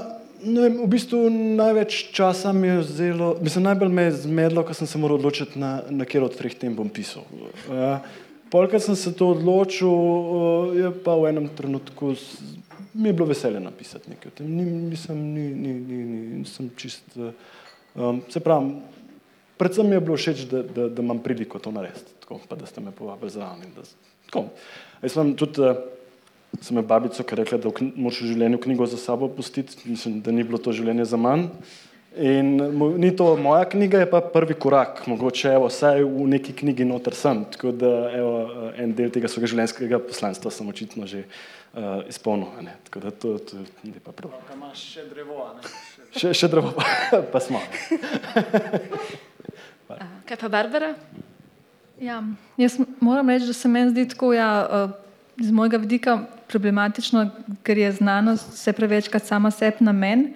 [0.43, 1.26] ne vem, v bistvu
[1.60, 5.60] največ časa mi je vzelo, mislim, najbolj me je zmedlo, ko sem se moral odločiti,
[5.60, 7.28] na, na kjer od treh tem bom pisal.
[7.68, 8.00] Uh,
[8.48, 12.16] Polkrat sem se to odločil, uh, je pa v enem trenutku
[12.98, 14.50] mi je bilo veselje napisati nekaj o tem.
[14.52, 17.32] Ni, nisem, ni, ni, ni, ni, nisem čist, uh,
[17.95, 18.74] um, se pravi,
[19.58, 22.66] predvsem mi je bilo všeč, da, da, da imam priliko to narediti, tako pa da
[22.66, 23.78] ste me povabili zraven.
[25.02, 25.78] Jaz sem tudi uh,
[26.62, 30.22] sem imel babico, ki je rekla, da moraš v življenju knjigo za sabo pustiti, mislim,
[30.26, 31.50] da ni bilo to življenje za manj.
[32.18, 32.57] In
[32.97, 37.13] ni to moja knjiga, je pa prvi korak, mogoče evo, vsaj v neki knjigi noter
[37.13, 38.34] sem, tako da evo,
[38.78, 42.49] en del tega svojega življenjskega poslanstva sem očitno že uh, izpolnil.
[42.65, 42.74] Ne?
[42.89, 44.34] Tako da to, to je pa prav.
[44.47, 45.74] Pa imaš še drevo, ne?
[46.18, 46.86] Še, še drevo, pa,
[47.34, 47.61] pa smo.
[50.28, 50.95] Kaj pa Barbara?
[52.01, 52.22] Ja,
[52.57, 54.89] jaz moram reči, da se meni zdi tako, ja,
[55.38, 57.30] iz mojega vidika problematično,
[57.65, 60.28] ker je znanost vse prevečkrat sama sebi namen.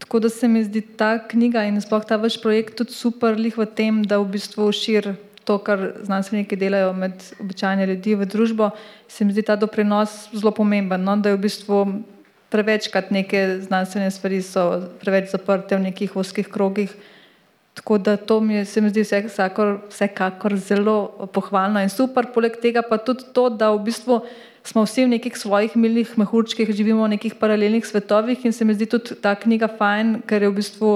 [0.00, 3.56] Tako da se mi zdi ta knjiga in sploh ta vaš projekt tudi super lih
[3.56, 5.12] v tem, da v bistvu širi
[5.44, 8.70] to, kar znanstveniki delajo med običajne ljudi v družbo.
[9.08, 11.16] Se mi zdi ta doprinos zelo pomemben, no?
[11.16, 11.84] da je v bistvu
[12.50, 14.66] prevečkrat neke znanstvene stvari so
[15.02, 16.94] preveč zaprte v nekih oskih krogih.
[17.74, 22.26] Tako da to mi je, se mi zdi vsekakor, vsekakor zelo pohvalno in super.
[22.34, 24.20] Poleg tega pa tudi to, da v bistvu
[24.64, 28.74] smo vsi v nekih svojih milih mehurčkih, živimo v nekih paralelnih svetovih in se mi
[28.74, 30.90] zdi tudi ta knjiga fajn, ker je v bistvu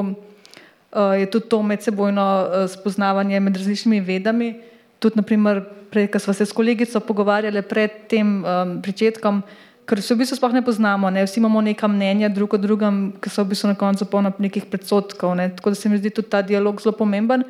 [0.95, 4.55] uh, je tudi to medsebojno uh, spoznavanje med različnimi vedami.
[4.99, 9.43] Tudi, naprimer, prej, ko smo se s kolegico pogovarjali pred tem um, pričetkom,
[9.85, 11.25] ker se v bistvu sploh ne poznamo, ne?
[11.25, 14.69] vsi imamo neka mnenja drug o drugem, ki so v bistvu na koncu polno nekih
[14.71, 15.37] predsotkov.
[15.37, 15.51] Ne?
[15.57, 17.45] Tako da se mi zdi tudi ta dialog zelo pomemben.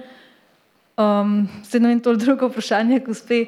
[0.99, 3.47] Um, ne vem, to drugo vprašanje, gospe,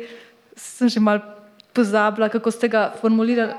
[0.57, 1.36] sem že mal
[1.77, 3.53] pozabila, kako ste ga formulirali.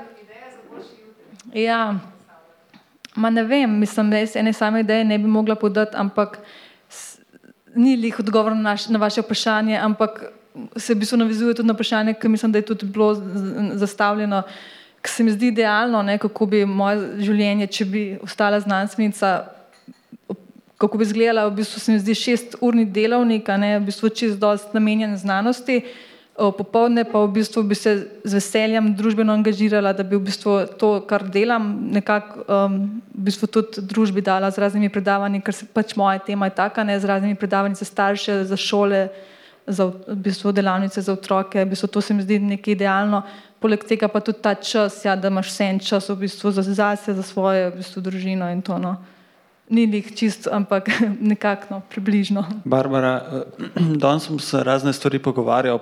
[1.54, 1.94] Ja,
[3.14, 6.38] ma ne vem, mislim, da jaz ene same ideje ne bi mogla podati, ampak
[7.74, 10.24] ni lih odgovor na, naš, na vaše vprašanje, ampak
[10.76, 13.14] se v bistvu navezuje tudi na vprašanje, ki mislim, da je tudi bilo
[13.72, 14.42] zastavljeno,
[15.02, 19.32] ki se mi zdi idealno, ne, kako bi moje življenje, če bi ostala znanstvenica,
[20.78, 24.38] kako bi izgledala, v bistvu se mi zdi šest urni delovnik, ne, v bistvu čist
[24.38, 25.82] dost namenjen znanosti,
[26.38, 31.00] popovdne pa v bistvu bi se z veseljem družbeno angažirala, da bi v bistvu to,
[31.02, 32.76] kar delam, nekako um,
[33.10, 36.86] v bistvu tudi družbi dala z raznimi predavanji, ker se pač moja tema je taka,
[36.86, 39.08] ne z raznimi predavanji za starše, za šole,
[39.66, 43.24] za v bistvu delavnice za otroke, v bistvu to se mi zdi nekaj idealno.
[43.58, 46.62] Poleg tega pa tudi ta čas, ja, da imaš vse en čas v bistvu za
[46.62, 48.78] zase, za svojo v bistvu družino in to.
[48.78, 48.94] No
[49.70, 50.88] ni njih čist, ampak
[51.32, 52.44] nekako no, približno.
[52.64, 53.70] Barbara, eh,
[54.02, 55.80] danes smo se razne stvari pogovarjali.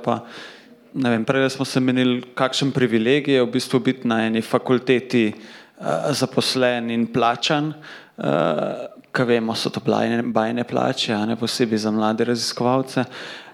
[1.26, 6.90] Prej smo se menili, kakšen privilegij je v bistvu biti na eni fakulteti uh, zaposlen
[6.90, 7.74] in plačan.
[8.16, 13.04] Uh, eh, Kaj vemo, so to bajne, bajne plače, a ne posebej za mlade raziskovalce.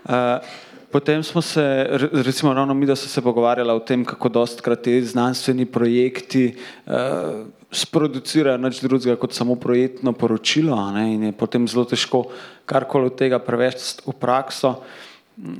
[0.04, 0.42] Uh,
[0.90, 5.02] potem smo se, recimo, ravno mi, da smo se pogovarjali o tem, kako dostkrat te
[5.02, 6.54] znanstveni projekti.
[6.86, 12.26] Uh, sproducirajo nič drugega kot samo projektno poročilo ne, in je potem zelo težko
[12.68, 14.76] karkoli od tega prevesti v prakso.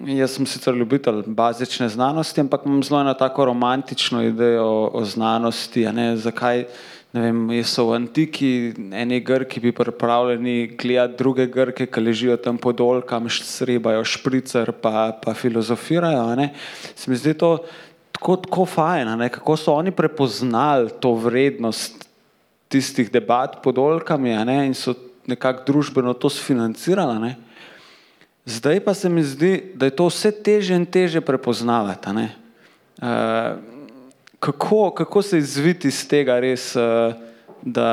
[0.04, 5.04] Jaz sem sicer ljubitelj bazične znanosti, ampak imam zelo eno tako romantično idejo o, o
[5.04, 5.86] znanosti.
[5.88, 6.66] Ne, zakaj
[7.12, 8.50] ne vem, so v antiki
[8.92, 15.12] eni grki bi pripravljeni gledati druge grke, ki ležijo tam pod olkam, srebajo špricer pa,
[15.16, 16.28] pa filozofirajo.
[16.36, 16.52] Ne.
[16.94, 17.58] Se mi zdi to
[18.12, 22.01] tako, tako fajn, ne, kako so oni prepoznali to vrednost
[22.72, 24.94] tistih debat pod olkami ne, in so
[25.28, 27.18] nekako družbeno to sfinancirali.
[27.20, 27.32] Ne.
[28.48, 32.10] Zdaj pa se mi zdi, da je to vse teže in teže prepoznavati.
[32.10, 32.26] Uh,
[34.40, 37.14] kako, kako se izviti iz tega res, uh,
[37.62, 37.88] da,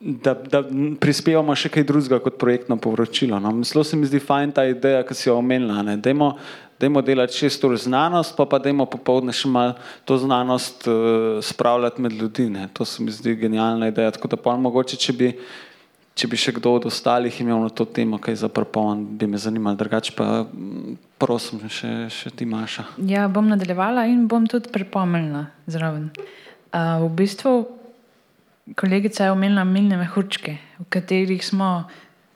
[0.00, 0.62] da, da
[1.00, 3.40] prispevamo še kaj drugega kot projektno povročilo?
[3.42, 3.52] No?
[3.66, 5.82] Zelo se mi zdi fajn ta ideja, ki si jo omenila.
[6.02, 6.32] Dajmo,
[6.80, 9.76] dajmo delati šest ur znanost, pa pa dajmo popovdne še malo
[10.08, 12.50] to znanost uh, spravljati med ljudi.
[12.52, 12.68] Ne.
[12.76, 14.14] To se mi zdi genialna ideja.
[14.14, 15.32] Tako da pa mogoče, če bi,
[16.16, 19.40] če bi še kdo od ostalih imel na to temo, kaj za prepon, bi me
[19.40, 20.14] zanimalo drugače.
[20.16, 20.44] Pa
[21.16, 22.84] Prosim, še, še ti, Maša.
[23.08, 26.10] Ja, bom nadaljevala in bom tudi pripomnila zraven.
[26.76, 27.52] Uh, v bistvu,
[28.74, 31.86] kolegica je omenila milne mehurčke, v katerih smo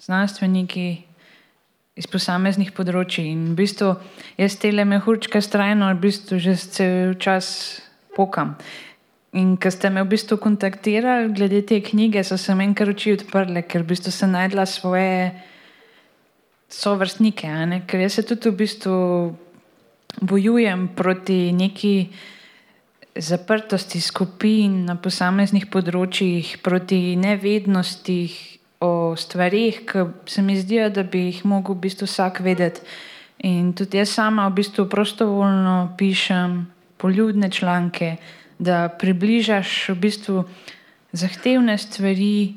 [0.01, 1.03] znanstveniki
[1.99, 3.27] iz posameznih področji.
[3.33, 3.95] In v bistvu
[4.39, 7.83] jaz te mehurčke strajno v bistvu že cel čas
[8.17, 8.57] pokam.
[9.33, 13.15] In ko ste me v bistvu kontaktirali glede te knjige, so se meni kar oči
[13.15, 15.31] odprle, ker v bistvu sem najdla svoje
[16.71, 17.47] sovrstnike.
[17.87, 18.97] Ker jaz se tudi v bistvu
[20.23, 21.95] bojujem proti neki
[23.17, 28.21] zaprtosti skupin na posameznih področjih, proti nevednosti
[28.81, 32.85] o stvarih, ki se mi zdijo, da bi jih mogel v bistvu vsak vedeti.
[33.49, 36.67] In tudi jaz sama v bistvu prostovoljno pišem
[37.01, 38.17] poljudne članke,
[38.59, 40.45] da približaš v bistvu
[41.13, 42.55] zahtevne stvari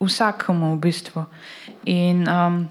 [0.00, 1.24] vsakemu v bistvu.
[1.90, 2.68] In um,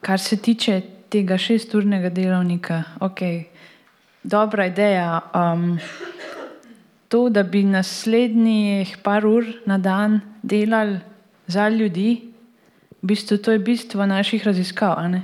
[0.00, 3.20] kar se tiče tega šesturnega delovnika, ok,
[4.26, 5.20] dobra ideja.
[5.30, 5.78] Um,
[7.08, 10.98] to, da bi naslednjih par ur na dan delali
[11.46, 12.26] za ljudi,
[13.02, 14.98] v bistvu to je bistvo naših raziskav.
[15.10, 15.22] Ne?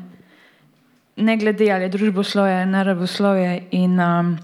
[1.17, 4.39] ne glede ali je družboslovje, naravoslovje in um,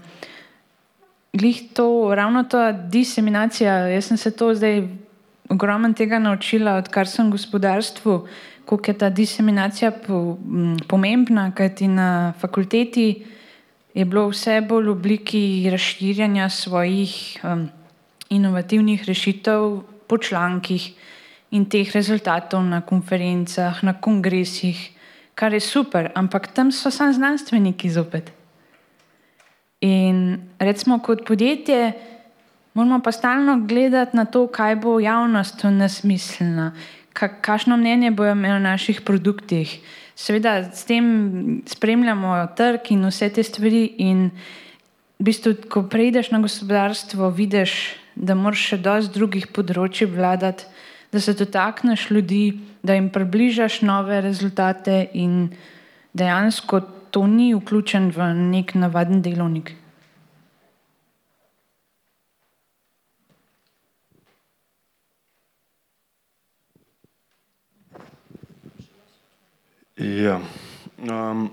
[1.73, 4.87] to, ravno ta diseminacija, jaz sem se to zdaj
[5.49, 8.27] ogromno tega naučila, odkar sem v gospodarstvu,
[8.65, 13.25] koliko je ta diseminacija po, m, pomembna, kajti na fakulteti
[13.99, 17.11] je bilo vse bolj v obliki razširjanja svojih
[17.43, 17.67] um,
[18.31, 20.85] inovativnih rešitev po člankih
[21.51, 24.79] in teh rezultatov na konferencah, na kongresih,
[25.35, 28.31] kar je super, ampak tam so samo znanstveniki zopet.
[29.81, 31.91] In recimo kot podjetje
[32.73, 36.71] moramo pa stalno gledati na to, kaj bo javnost v nas mislila,
[37.13, 39.79] ka, kakšno mnenje bojo imeli o naših produktih.
[40.19, 41.05] Seveda s tem
[41.69, 43.85] spremljamo trg in vse te stvari.
[44.03, 44.27] In
[45.19, 50.67] v bistvu, ko preideš na gospodarstvo, vidiš, da moraš še dosti drugih področji vladati,
[51.09, 55.49] da se dotakneš ljudi, da jim približaš nove rezultate in
[56.13, 56.81] dejansko
[57.15, 59.78] to ni vključen v nek navaden delovnik.
[69.99, 70.39] Ja.
[70.97, 71.49] Um,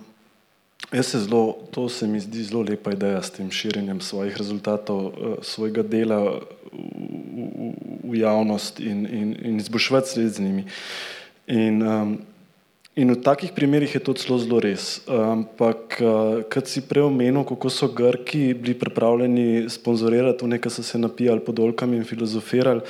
[0.92, 5.00] jaz se zelo, to se mi zdi zelo lepa ideja s tem širjenjem svojih rezultatov,
[5.06, 6.38] uh, svojega dela v,
[6.70, 7.72] v,
[8.06, 10.64] v javnost in, in, in izboljševati sled z njimi.
[11.50, 12.14] In, um,
[12.94, 15.02] in v takih primerih je to celo zelo res.
[15.10, 20.86] Ampak, uh, kad si prej omenil, kako so Grki bili pripravljeni sponzorirati to, nekaj so
[20.86, 22.86] se napijali pod olkami in filozofirali,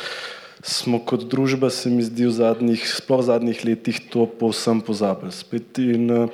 [0.62, 5.32] smo kot družba, se mi zdi, v zadnjih, sploh v zadnjih letih to povsem pozabili.
[5.32, 6.28] Spet in uh,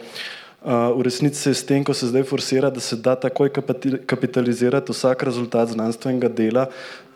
[0.62, 3.50] v resnici se s tem, ko se zdaj forsira, da se da takoj
[4.06, 6.68] kapitalizirati vsak rezultat znanstvenega dela,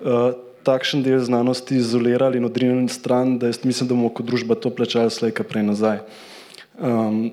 [0.03, 0.35] uh,
[0.67, 4.75] takšen del znanosti izolirali in odrinili stran, da jaz mislim, da bomo kot družba to
[4.75, 6.03] plačali slejka prej nazaj.
[6.77, 7.31] Um,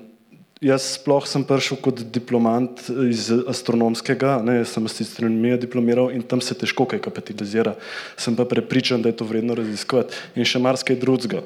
[0.62, 6.54] jaz sploh sem prišel kot diplomant iz astronomskega, ne, sem astronomijo diplomiral in tam se
[6.58, 7.74] težko kaj kapitalizira.
[8.16, 11.44] Sem pa prepričan, da je to vredno raziskovati in še marsikaj drugega.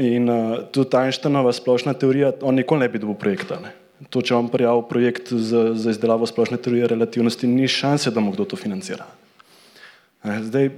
[0.00, 3.60] In uh, tudi Einsteinova splošna teorija, on nikoli ne bi dobil projekta.
[3.60, 3.74] Ne.
[4.10, 8.32] To, če vam prijavil projekt za, za izdelavo splošne teorije relativnosti, ni šanse, da mu
[8.32, 9.04] kdo to financira.
[10.24, 10.70] Zdaj,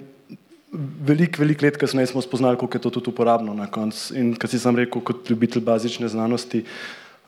[1.07, 4.16] veliko, veliko let kasneje smo spoznali, koliko je to tudi uporabno na koncu.
[4.18, 6.64] In kar si sam rekel, kot ljubitelj bazične znanosti,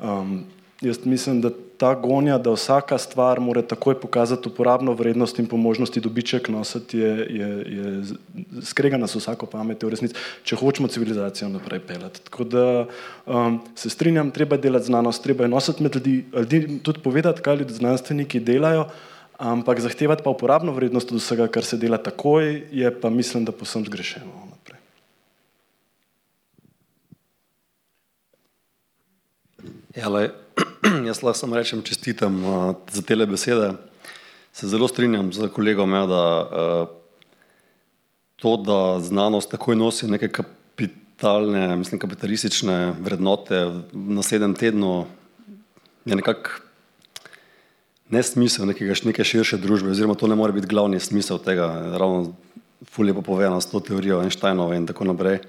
[0.01, 0.45] um,
[0.81, 5.57] jaz mislim, da ta gonja, da vsaka stvar mora takoj pokazati uporabno vrednost in po
[5.57, 8.03] možnosti dobiček nositi, je, je, je
[8.63, 12.23] skrega nas vsako pamet v resnici, če hočemo civilizacijo naprej pelati.
[12.25, 12.87] Tako da
[13.27, 17.43] um, se strinjam, treba je delati znanost, treba je nositi med ljudi, ljudi tudi povedati,
[17.43, 18.89] kaj ljudi znanstveniki delajo,
[19.39, 23.53] ampak zahtevati pa uporabno vrednost od vsega, kar se dela takoj, je pa mislim, da
[23.53, 24.46] posem zgrešeno.
[29.97, 30.29] Ja, lej,
[31.09, 33.71] jaz lahko samo rečem čestitam uh, za te besede.
[34.53, 36.89] Se zelo strinjam z kolegom, ja, da uh,
[38.37, 45.07] to, da znanost takoj nosi neke kapitalne, mislim, kapitalistične vrednote v naslednjem tednu,
[46.05, 46.61] je nekako
[48.13, 51.73] nesmisel nekega, neke širše družbe, oziroma to ne more biti glavni smisel tega.
[51.97, 52.35] Ravno
[52.85, 55.41] fulje pa povedano s to teorijo Einsteinove in tako naprej.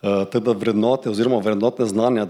[0.00, 2.24] Uh, tako da vrednote oziroma vrednotne znanja,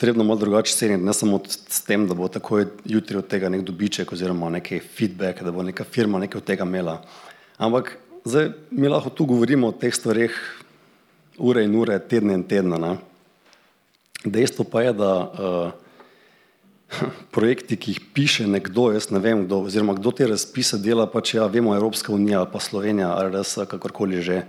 [0.00, 3.48] da trebno malo drugače ceniti, ne samo s tem, da bo takoj jutri od tega
[3.48, 7.02] nek dobiček oziroma neki feedback, da bo neka firma nekaj od tega imela.
[7.58, 10.32] Ampak zdaj mi lahko tu govorimo o teh stvarih
[11.38, 12.78] ure in ure, tedne in tedne.
[12.78, 12.96] Ne?
[14.24, 15.70] Dejstvo pa je, da uh,
[17.34, 21.34] projekti, ki jih piše nekdo, jaz ne vem kdo, oziroma kdo te razpise dela, pač
[21.34, 24.46] ja, vemo Evropska unija ali pa Slovenija ali res kakorkoli že.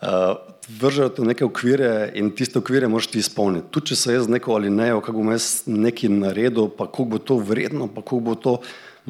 [0.00, 0.38] Uh,
[0.78, 3.66] Vržejo te neke okvire in tiste okvire moraš ti izpolniti.
[3.74, 7.18] Tudi če se jaz neko ali ne, kako bom jaz nekaj naredil, pa koliko bo
[7.18, 8.54] to vredno, pa koliko bo to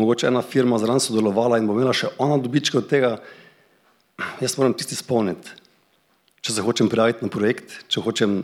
[0.00, 3.16] mogoče ena firma zraven sodelovala in bo imela še ona dobička od tega,
[4.40, 5.56] jaz moram tisti izpolniti.
[6.40, 8.40] Če se hočem prijaviti na projekt, če hočem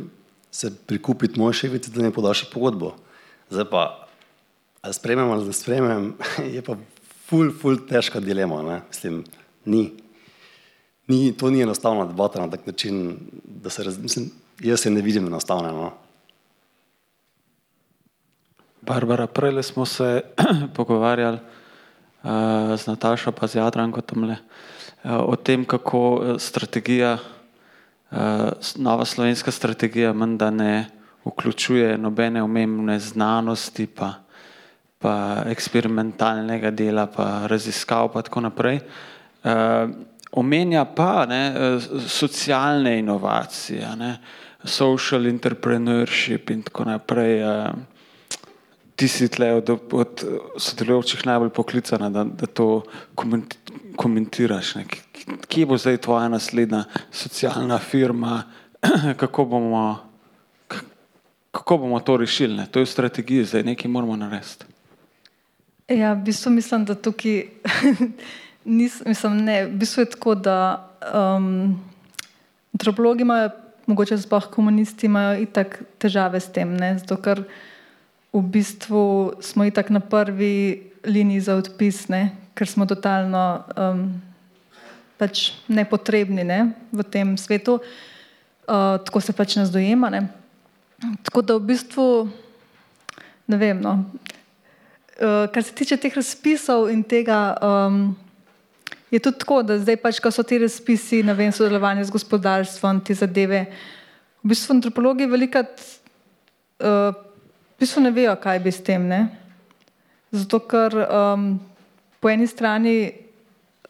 [0.53, 2.95] se prikupiti moje šefice, da mi podaš pogodbo.
[3.53, 3.85] Zdaj pa,
[4.83, 6.11] ali spremem ali ne spremem,
[6.57, 6.77] je pa
[7.29, 8.61] ful, ful težka dilema.
[8.67, 8.81] Ne?
[8.91, 9.23] Mislim,
[9.65, 9.87] ni.
[11.09, 11.33] Ni.
[11.33, 14.31] To ni enostavna debata na tak način, da se razmislim.
[14.61, 15.73] Jaz se ne vidim enostavno.
[15.73, 15.93] No?
[18.87, 20.23] Barbara, prej smo se
[20.77, 21.39] pogovarjali
[22.23, 22.31] uh,
[22.77, 24.37] z Natašo, pa z Jadranko tamle,
[25.05, 28.19] uh, o tem, kako uh, strategija, uh,
[28.77, 30.87] nova slovenska strategija, menda ne
[31.25, 34.13] vključuje nobene omembne znanosti, pa,
[34.99, 38.81] pa eksperimentalnega dela, pa raziskav, pa tako naprej.
[39.45, 39.91] Uh,
[40.37, 41.43] omenja pa ne,
[42.09, 44.17] socialne inovacije, ne,
[44.65, 47.43] social entrepreneurship in tako naprej.
[47.45, 47.67] Uh,
[48.97, 50.25] ti si tle od, od
[50.57, 52.83] sodelujočih najbolj poklicana, da, da to
[53.97, 54.75] komentiraš.
[54.75, 54.87] Ne.
[55.49, 58.43] Kje bo zdaj tvoja naslednja socialna firma,
[59.21, 60.07] kako bomo
[61.57, 62.57] kako bomo to rešili?
[62.57, 62.67] Ne?
[62.67, 64.65] To je strategija, zdaj nekaj moramo narediti.
[65.89, 67.47] Ja, v bistvu mislim, da tukaj
[68.67, 70.59] nis, mislim, ne, v bistvu je tako, da
[71.15, 71.79] um,
[72.75, 73.51] antropologi imajo,
[73.87, 76.97] mogoče sploh komunisti imajo itak težave s tem, ne?
[76.99, 77.45] zato ker
[78.35, 82.35] v bistvu smo itak na prvi liniji za odpis, ne?
[82.59, 84.09] ker smo totalno um,
[85.17, 86.73] pač nepotrebni ne?
[86.93, 90.11] v tem svetu, uh, tako se pač nas dojema.
[90.11, 90.27] Ne?
[91.23, 92.09] Tako da v bistvu
[93.47, 93.81] ne vem.
[93.81, 94.03] No.
[95.17, 98.17] Uh, kar se tiče teh razpisov in tega, um,
[99.17, 103.01] je tudi tako, da zdaj pač, ko so ti razpisi, ne vem, sodelovanje z gospodarstvom,
[103.01, 103.65] te zadeve,
[104.45, 105.81] v bistvu antropologi velikrat
[106.85, 107.17] uh,
[107.77, 109.05] v bistvu ne vejo, kaj bi s tem.
[109.09, 109.27] Ne?
[110.33, 111.55] Zato, ker um,
[112.21, 112.97] po eni strani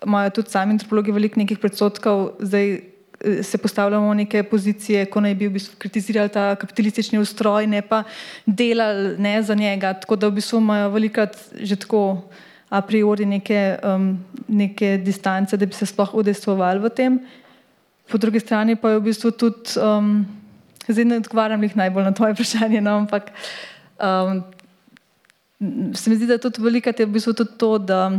[0.02, 2.78] imajo tudi sami antropologi veliko nekih predsotkov, zdaj
[3.42, 7.80] se postavljamo v neke pozicije, ko naj bi v bistvu kritizirali ta kapitalistični ustroj, ne
[7.82, 8.02] pa
[8.46, 9.94] delali ne, za njega.
[10.02, 12.26] Tako da v bistvu imajo velikrat že tako
[12.68, 17.20] a priori neke, um, neke distance, da bi se sploh udejstvovali v tem.
[18.10, 20.26] Po drugi strani pa je v bistvu tudi, um,
[20.88, 23.30] zdaj ne odgovarjam jih najbolj na tvoje vprašanje, no, ampak
[23.98, 24.42] um,
[25.94, 28.18] se mi zdi, da je tudi velikrat je v bistvu tudi to, da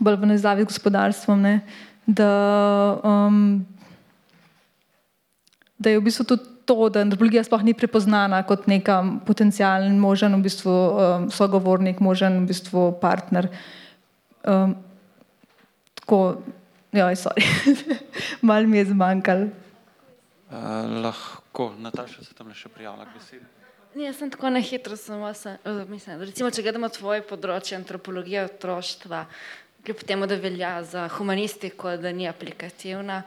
[0.00, 1.60] bolj v nezavi z gospodarstvom, ne,
[2.06, 2.30] da
[3.02, 3.66] um,
[5.78, 10.34] da je v bistvu tudi to, da antropologija sploh ni prepoznana kot neka potencijalen možen
[10.38, 13.48] v bistvu, um, sogovornik, možen v bistvu partner.
[14.44, 14.76] Um,
[16.00, 16.20] tako,
[16.92, 17.44] ja, sorry,
[18.48, 19.50] malo mi je zmanjkalo.
[20.50, 23.44] Uh, lahko, Nataša se tam še prijavlja k besedi.
[23.94, 27.78] Ne, jaz sem tako na hitro, samo se, uh, mislim, recimo, če gledamo tvoje področje
[27.78, 29.24] antropologije otroštva,
[29.84, 33.22] kljub temu, da velja za humanistiko, da ni aplikativna,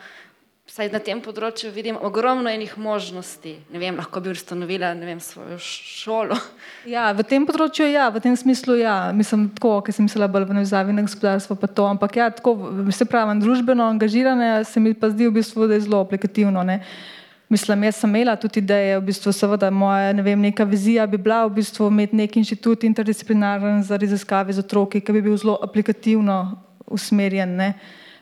[0.67, 3.53] Vsaj na tem področju vidim ogromno enih možnosti.
[3.71, 6.35] Ne vem, lahko bi ustanovila vem, svojo šolo.
[6.83, 10.49] Ja, v tem področju, ja, v tem smislu, ja, mislim, tako, ker sem mislila bolj
[10.49, 12.57] v nezavi na gospodarstvo, pa to, ampak ja, tako,
[12.91, 16.65] se pravi, družbeno angažirane, se mi pa zdi v bistvu, da je zelo aplikativno.
[16.67, 16.81] Ne.
[17.47, 21.15] Mislim, jaz sem imela tudi ideje, v bistvu, seveda, moja ne vem, neka vizija bi
[21.15, 25.55] bila v bistvu imeti nek inštitut interdisciplinaren za raziskave z otroki, ki bi bil zelo
[25.63, 26.41] aplikativno
[26.91, 27.55] usmerjen.
[27.55, 27.71] Ne.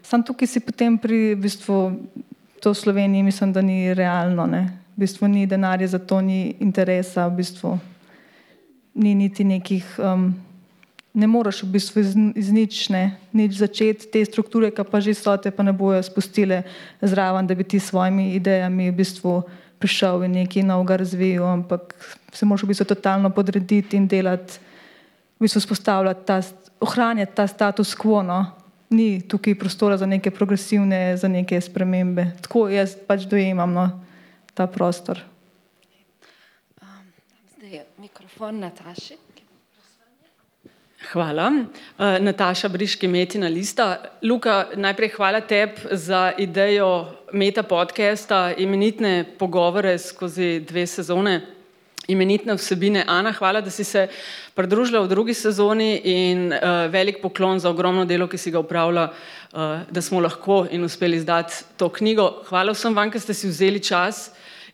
[0.06, 1.82] Sam tukaj si potem pri v bistvu,
[2.66, 4.48] to v Sloveniji mislim, da ni realno.
[4.50, 4.74] Ne?
[4.98, 7.78] V bistvu ni denarja za to, ni interesa, v bistvu
[8.98, 9.86] ni niti nekih.
[10.02, 10.34] Um,
[11.14, 15.14] ne moreš v bistvu iz, iz nič, ne, nič začeti, te strukture, ki pa že
[15.14, 16.66] so te, pa ne bojo spustile
[17.06, 19.46] zraven, da bi ti s svojimi idejami v bistvu
[19.78, 21.94] prišel in nekaj novega razvijal, ampak
[22.34, 24.58] se moraš v bistvu totalno podrediti in delati,
[25.38, 26.42] v bistvu spostavljati ta,
[26.82, 28.26] ohranjati ta status quo.
[28.26, 28.65] No
[28.96, 32.26] ni tukaj prostora za neke progresivne, za neke spremembe.
[32.42, 33.86] Tako jaz pač dojemam no,
[34.54, 35.20] ta prostor.
[36.82, 37.06] Um,
[37.58, 39.18] zdaj je mikrofon Nataši.
[41.12, 41.52] Hvala.
[41.52, 43.98] Uh, Nataša Briški, Metina Lista.
[44.24, 51.55] Luka, najprej hvala tebi za idejo meta podcasta, imenitne pogovore skozi dve sezone
[52.08, 53.04] imenitne vsebine.
[53.08, 54.08] Ana, hvala, da si se
[54.56, 59.10] pridružila v drugi sezoni in uh, velik poklon za ogromno delo, ki si ga upravlja,
[59.10, 62.30] uh, da smo lahko in uspeli izdati to knjigo.
[62.50, 64.30] Hvala vsem vam, ki ste si vzeli čas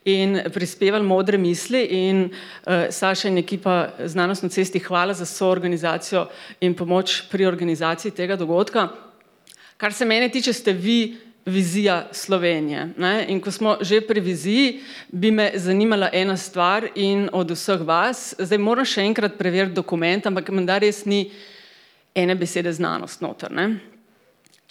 [0.06, 1.86] in prispevali modre misli.
[2.08, 6.28] In uh, Saša in ekipa Znanost na cesti, hvala za soorganizacijo
[6.62, 8.90] in pomoč pri organizaciji tega dogodka.
[9.78, 12.90] Kar se mene tiče, ste vi vizija Slovenije.
[12.98, 13.26] Ne?
[13.30, 18.36] In ko smo že pri viziji, bi me zanimala ena stvar in od vseh vas,
[18.40, 21.32] zdaj moram še enkrat preveriti dokument, ampak menda res ni
[22.16, 23.52] ene besede znanost noter.
[23.52, 23.80] Ne?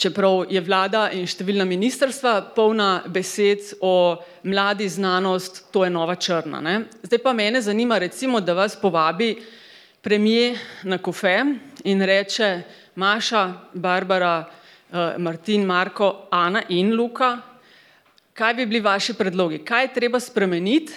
[0.01, 4.17] Čeprav je vlada in številna ministrstva polna besed o
[4.49, 6.61] mladi znanost, to je nova črna.
[6.65, 6.77] Ne?
[7.03, 9.35] Zdaj pa mene zanima, recimo, da vas povabi
[10.01, 10.55] premije
[10.89, 11.35] na kofe
[11.85, 12.63] in reče
[12.97, 13.43] Maša,
[13.75, 14.49] Barbara,
[15.19, 17.39] Martin, Marko, Ana in Luka.
[18.35, 19.59] Kaj bi bili vaši predlogi?
[19.65, 20.93] Kaj je treba spremeniti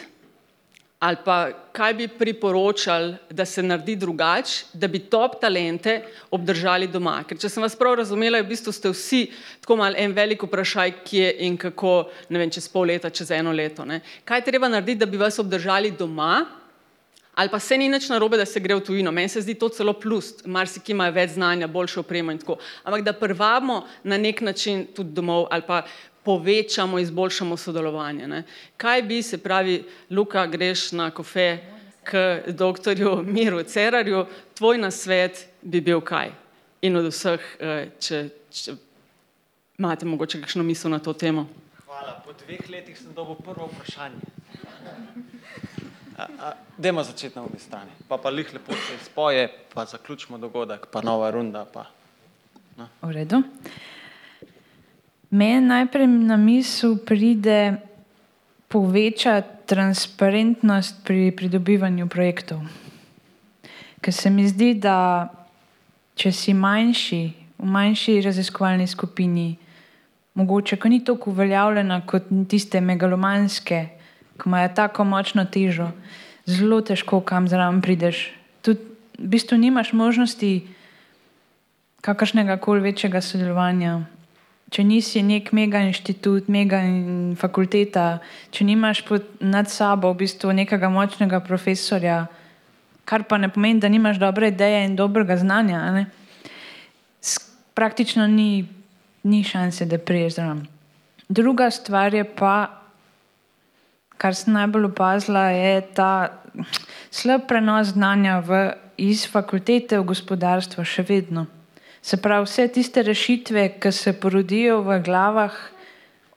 [1.03, 5.97] ali pa kaj bi priporočali, da se naredi drugače, da bi top talente
[6.31, 7.17] obdržali doma?
[7.27, 9.19] Ker če sem vas prav razumela, v bistvu ste vsi
[9.59, 13.51] tako mal en velik vprašaj, kje in kako, ne vem, čez pol leta, čez eno
[13.51, 13.83] leto.
[13.83, 13.99] Ne?
[14.23, 16.62] Kaj je treba narediti, da bi vas obdržali doma?
[17.35, 19.11] Ali pa se ni nič narobe, da se gre v tujino.
[19.11, 22.59] Meni se zdi to celo plus, marsikaj ima več znanja, boljšo opremo in tako.
[22.83, 25.81] Ampak da prvamo na nek način tudi domov ali pa
[26.23, 28.27] povečamo, izboljšamo sodelovanje.
[28.27, 28.43] Ne.
[28.77, 31.57] Kaj bi se pravi, Luka, greš na kofe
[32.03, 36.31] k doktorju Miru Cerarju, tvoj nasvet bi bil kaj?
[36.81, 38.75] In od vseh, eh, če, če
[39.79, 41.47] imate mogoče kakšno misel na to temo.
[41.85, 42.21] Hvala.
[42.25, 44.21] Po dveh letih sem dobil prvo vprašanje.
[46.77, 51.01] Demo začeti na obi strani, pa pa lih lepo se spoje, pa zaključimo dogodek, pa
[51.01, 51.65] nova runda.
[51.65, 51.85] Pa.
[52.77, 52.87] No.
[53.01, 53.41] V redu.
[55.29, 57.81] Meni najprej na misel pride
[58.67, 62.59] povečati transparentnost pri pridobivanju projektov.
[64.01, 65.29] Ker se mi zdi, da
[66.19, 67.21] če si manjši,
[67.57, 69.55] v manjši raziskovalni skupini,
[70.33, 73.79] mogoče, ko ni tako uveljavljena kot tiste megalomanske,
[74.41, 75.91] ki imajo tako močno težo,
[76.45, 78.31] zelo težko kam zraven prideš.
[78.61, 78.81] Tudi
[79.19, 80.67] v bistvu nimaš možnosti
[82.01, 84.01] kakršnega koli večjega sodelovanja.
[84.73, 86.79] Če nisi nek mega inštitut, mega
[87.37, 89.03] fakulteta, če nimaš
[89.39, 92.25] nad sabo v bistvu nekega močnega profesorja,
[93.05, 96.07] kar pa ne pomeni, da nimaš dobre ideje in dobrega znanja,
[97.73, 98.65] praktično ni,
[99.23, 100.65] ni šanse, da priješ zraven.
[101.29, 102.82] Druga stvar je pa,
[104.23, 106.11] kar sem najbolj opazila, je ta
[107.11, 108.61] slab prenos znanja v,
[108.95, 111.43] iz fakultete v gospodarstvo, še vedno.
[111.99, 115.59] Se pravi, vse tiste rešitve, ki se porodijo v glavah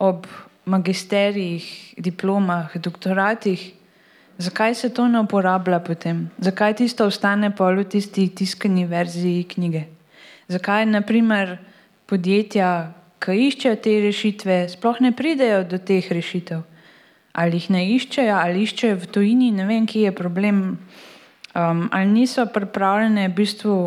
[0.03, 0.27] ob
[0.67, 3.63] magisterijih, diplomah, doktoratih,
[4.35, 6.27] zakaj se to ne uporablja potem?
[6.43, 9.87] Zakaj tisto ostane pa v tisti tiskani verziji knjige?
[10.51, 11.55] Zakaj, naprimer,
[12.07, 12.91] podjetja,
[13.23, 16.67] ki iščejo te rešitve, sploh ne pridejo do teh rešitev?
[17.37, 20.61] Ali jih ne iščejo, ali iščejo v tujini, ne vem, kje je problem,
[21.53, 23.77] um, ali niso pripravljene v bistvu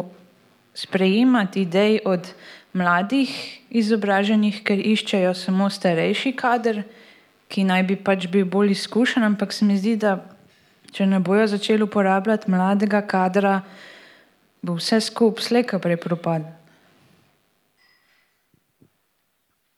[0.75, 2.31] sprejemati idej od
[2.79, 3.33] mladih
[3.75, 6.85] izobraženih, ker iščejo samo starejši kader,
[7.51, 10.21] ki naj bi pač bil bolj izkušen, ampak se mi zdi, da
[10.95, 13.61] če ne bojo začeli uporabljati mladega kadra,
[14.63, 16.60] bo vse skupaj slejka prej propadlo.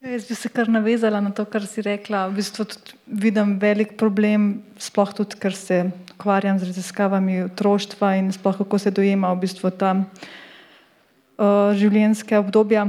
[0.03, 2.25] Jaz bi se kar navezala na to, kar si rekla.
[2.27, 2.65] V bistvu
[3.07, 5.77] vidim velik problem, sploh tudi, ker se
[6.17, 12.89] ukvarjam z raziskavami otroštva in sploh kako se dojema v bistvu ta uh, življenjske obdobja.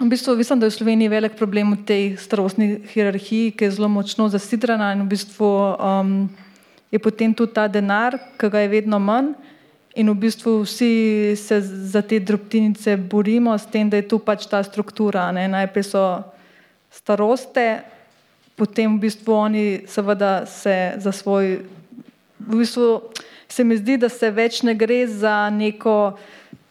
[0.00, 3.76] V bistvu mislim, da je v Sloveniji velik problem v tej starostni hierarhiji, ki je
[3.76, 6.24] zelo močno zasidrana in v bistvu um,
[6.88, 9.34] je potem tudi ta denar, ki ga je vedno manj.
[10.00, 14.46] In v bistvu vsi se za te drobtinice borimo, s tem, da je tu pač
[14.48, 15.28] ta struktura.
[15.28, 15.44] Ne?
[15.44, 16.04] Najprej so
[16.88, 17.84] staroste,
[18.56, 21.60] potem v bistvu oni seveda se za svoj.
[22.40, 23.12] V bistvu
[23.44, 26.16] se mi zdi, da se več ne gre za neko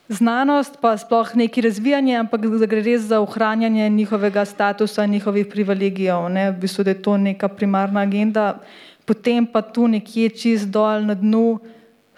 [0.09, 6.31] znanost, pa sploh neki razvijanje, ampak da gre res za ohranjanje njihovega statusa, njihovih privilegijev.
[6.33, 6.49] Ne?
[6.49, 8.57] V bistvu je to neka primarna agenda,
[9.05, 11.59] potem pa tu nekje čist dol na dnu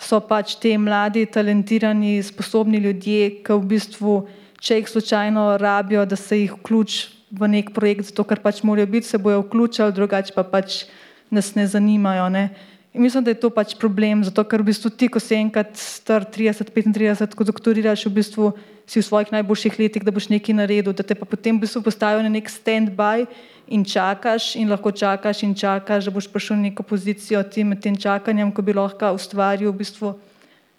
[0.02, 4.16] so pač ti mladi, talentirani, sposobni ljudje, ki v bistvu,
[4.62, 8.90] če jih slučajno rabijo, da se jih vključi v nek projekt, zato ker pač morajo
[8.92, 10.84] biti, se bojo vključili, drugače pa pač
[11.32, 12.28] nas ne zanimajo.
[12.30, 12.50] Ne.
[12.94, 15.78] In mislim, da je to pač problem, zato ker v bistvu ti, ko si enkrat
[15.80, 18.52] star 30-35, ko doktoriraš, v bistvu
[18.84, 21.80] si v svojih najboljših letih, da boš nekaj naredil, da te pa potem v bistvu
[21.86, 23.24] postavijo na nek stand-by
[23.72, 27.80] in čakaš in lahko čakaš in čakaš, da boš prišel v neko pozicijo ti med
[27.80, 30.12] tem čakanjem, ko bi lahko ustvaril, v bistvu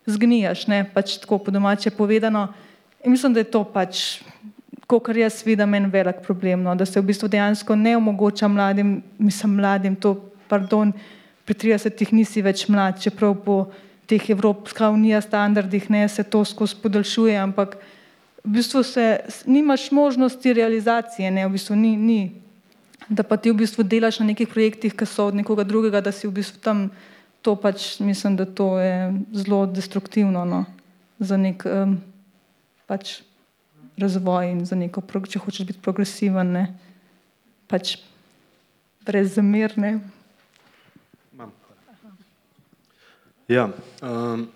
[0.04, 2.52] zgnijaš, ne, pač tako po domače povedano.
[3.00, 4.20] In mislim, da je to pač,
[4.84, 9.00] kar jaz vidim, en velik problem, no, da se v bistvu dejansko ne omogoča mladim,
[9.16, 10.18] mislim mladim, to
[10.52, 10.92] pardon,
[11.52, 13.56] pri 30 nisi več mlad, čeprav po
[14.08, 17.76] teh Evropska unija standardih ne se to skozi podaljšuje, ampak
[18.44, 22.20] v bistvu se, nimaš možnosti realizacije, ne, v bistvu ni, ni,
[23.08, 26.12] da pa ti v bistvu delaš na nekih projektih, ki so od nekoga drugega, da
[26.12, 26.88] si v bistvu tam,
[27.42, 29.12] to pač mislim, da to je
[29.44, 30.64] zelo destruktivno no,
[31.20, 31.98] za nek um,
[32.88, 33.20] pač
[34.00, 36.64] razvoj in za neko, če hočeš biti progresiven, ne,
[37.68, 38.00] pač
[39.04, 40.00] brez zamerne.
[43.52, 43.68] Ja,
[44.02, 44.46] um,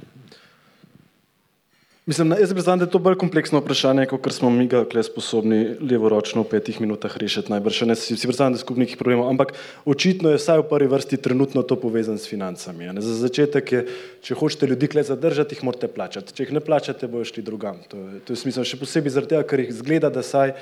[2.07, 5.59] mislim, jaz predstavljam, da je to bolj kompleksno vprašanje, kot smo mi ga sposobni
[5.91, 7.53] levoročno v petih minutah rešiti.
[7.53, 9.53] Najbrž ne si, si predstavljam, da je skupnih problemov, ampak
[9.85, 12.89] očitno je vsaj v prvi vrsti trenutno to povezano s financami.
[12.89, 13.05] Ne?
[13.05, 13.85] Za začetek je,
[14.25, 16.33] če hočete ljudi kle zadržati, jih morate plačati.
[16.33, 17.85] Če jih ne plačate, bojo šli drugam.
[17.93, 20.57] To je, to je smisel še posebej zaradi tega, ker jih zgleda, da saj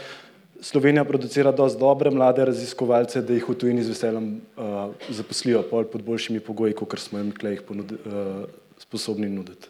[0.65, 6.03] Slovenija producira dosti dobre mlade raziskovalce, da jih v tujini z veseljem uh, zaposlijo pod
[6.07, 8.47] boljšimi pogoji, kot smo jim tukaj uh,
[8.81, 9.69] sposobni nuditi.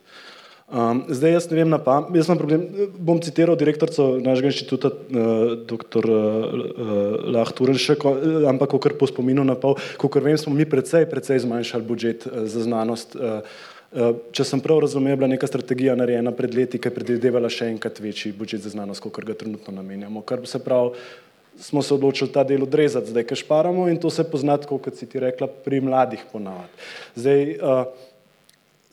[0.65, 2.63] Um, zdaj jaz ne vem na pamet, jaz imam problem,
[2.97, 6.09] bom citiral direktorico našega inštituta, uh, dr.
[6.09, 6.95] Uh,
[7.35, 8.07] Lahturenšek,
[8.49, 12.47] ampak kar po spominu na pol, kot vem, smo mi precej, precej zmanjšali budžet uh,
[12.47, 13.19] za znanost.
[13.19, 13.43] Uh,
[14.35, 17.69] Če sem prav razumel, je bila neka strategija narejena pred leti, ki je predvidevala še
[17.71, 20.25] enkrat večji budžet za znanost, kot ga trenutno namenjamo.
[20.27, 20.99] Kar se pravi,
[21.63, 25.07] smo se odločili ta del odrezati, zdaj kaj šparamo in to se pozna, kot si
[25.07, 26.75] ti rekla, pri mladih ponavadi.
[27.15, 27.55] Zdaj,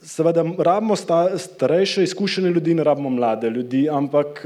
[0.05, 4.45] seveda, rabimo starejše, izkušene ljudi, ne rabimo mlade ljudi, ampak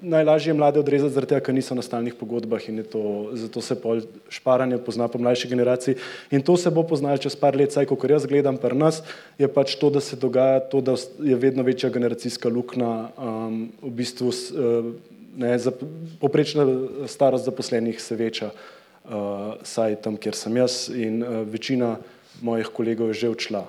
[0.00, 3.76] najlažje je mlade odrezati, zaradi tega, ker niso na stalnih pogodbah in to, zato se
[3.80, 5.96] pol šparanje pozna po mlajši generaciji.
[6.30, 9.02] In to se bo poznalo čez par let, saj, kot jaz gledam pri nas,
[9.38, 13.92] je pač to, da se dogaja to, da je vedno večja generacijska luknja, um, v
[14.00, 14.90] bistvu uh,
[15.36, 15.72] ne, za,
[16.20, 16.66] poprečna
[17.06, 21.96] starost zaposlenih se veča, uh, saj tam, kjer sem jaz in uh, večina
[22.42, 23.64] mojih kolegov je že odšla.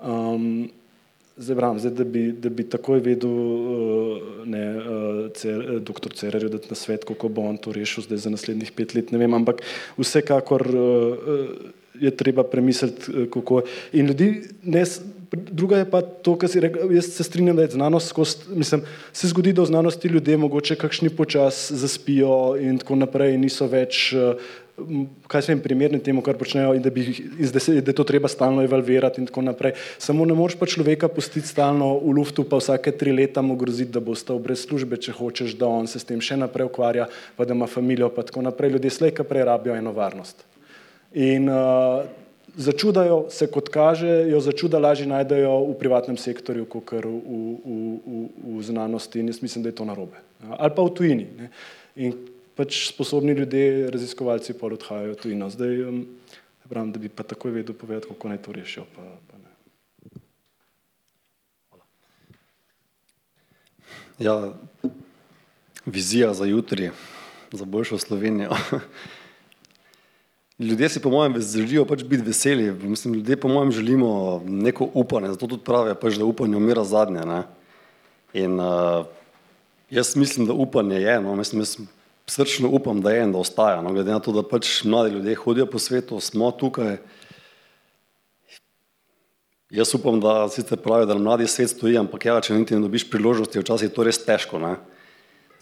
[0.00, 0.70] Um,
[1.40, 6.12] Zdaj, bram, zdaj, da, bi, da bi takoj vedel, eh, ne, eh, cer, eh, doktor
[6.12, 9.34] Cerer, da na svet, kako bo on to rešil za naslednjih pet let, ne vem,
[9.34, 9.62] ampak
[9.96, 10.66] vsekakor
[12.00, 13.62] je treba premisliti, kako.
[13.92, 14.28] In ljudi,
[14.62, 14.84] ne,
[15.32, 18.84] druga je pa to, kar si rekel, jaz se strinjam, da je znanost skozi, mislim,
[19.12, 24.10] se zgodi, da v znanosti ljudje mogoče kakšni počas zaspijo in tako naprej, niso več
[25.30, 28.04] kaj sem primerni temu, kar počnejo in da, bi, in da, se, da je to
[28.04, 29.74] treba stalno evalvirati in tako naprej.
[29.98, 33.92] Samo ne moreš pa človeka pustiti stalno v luftu, pa vsake tri leta mu groziti,
[33.92, 37.08] da bo ostal brez službe, če hočeš, da on se s tem še naprej ukvarja,
[37.36, 38.76] pa da ima familijo, pa tako naprej.
[38.76, 40.44] Ljudje slejka prej rabijo eno varnost.
[41.12, 42.06] In uh,
[42.56, 48.26] začudajo se, kot kaže, jo začuda lažje najdejo v privatnem sektorju, kot v, v, v,
[48.58, 50.20] v znanosti in jaz mislim, da je to narobe.
[50.56, 51.26] Ali pa v tujini.
[51.38, 51.50] Ne.
[52.00, 52.14] In
[52.56, 55.84] pač sposobni ljudje, raziskovalci, pa odhajajo tu in zdaj.
[55.88, 56.06] Um,
[56.70, 58.84] pravim, da bi pa takoj vedel povedati, kako naj to rešijo.
[58.94, 59.40] Pa, pa
[64.20, 64.52] ja,
[65.86, 66.90] vizija za jutri,
[67.52, 68.50] za boljšo Slovenijo.
[70.58, 72.72] Ljudje si, po mojem, želijo pač biti veseli.
[72.72, 77.20] Mislim, ljudje, po mojem, želimo neko upanje, zato tudi pravijo, pač, da upanje umira zadnje.
[77.20, 77.42] Ne?
[78.32, 79.06] In uh,
[79.90, 81.20] jaz mislim, da upanje je.
[81.20, 81.36] No?
[81.36, 81.78] Mislim, jaz
[82.30, 83.82] srčno upam, da je in da ostaja.
[83.82, 86.96] No, glede na to, da pač mladi ljudje hodijo po svetu, smo tukaj.
[89.70, 93.06] Jaz upam, da sicer pravijo, da mladi svet stoji, ampak ja, če niti ne dobiš
[93.10, 94.58] priložnosti, je včasih to res težko.
[94.58, 94.76] Ne?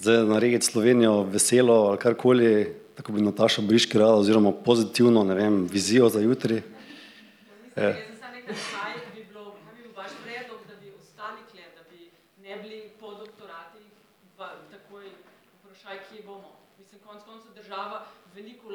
[0.01, 2.53] Zdaj narediti Slovenijo veselo ali karkoli,
[2.97, 6.63] tako bi Nataša Briški rada, oziroma pozitivno, ne vem, vizijo za jutri.
[7.77, 7.97] Eh.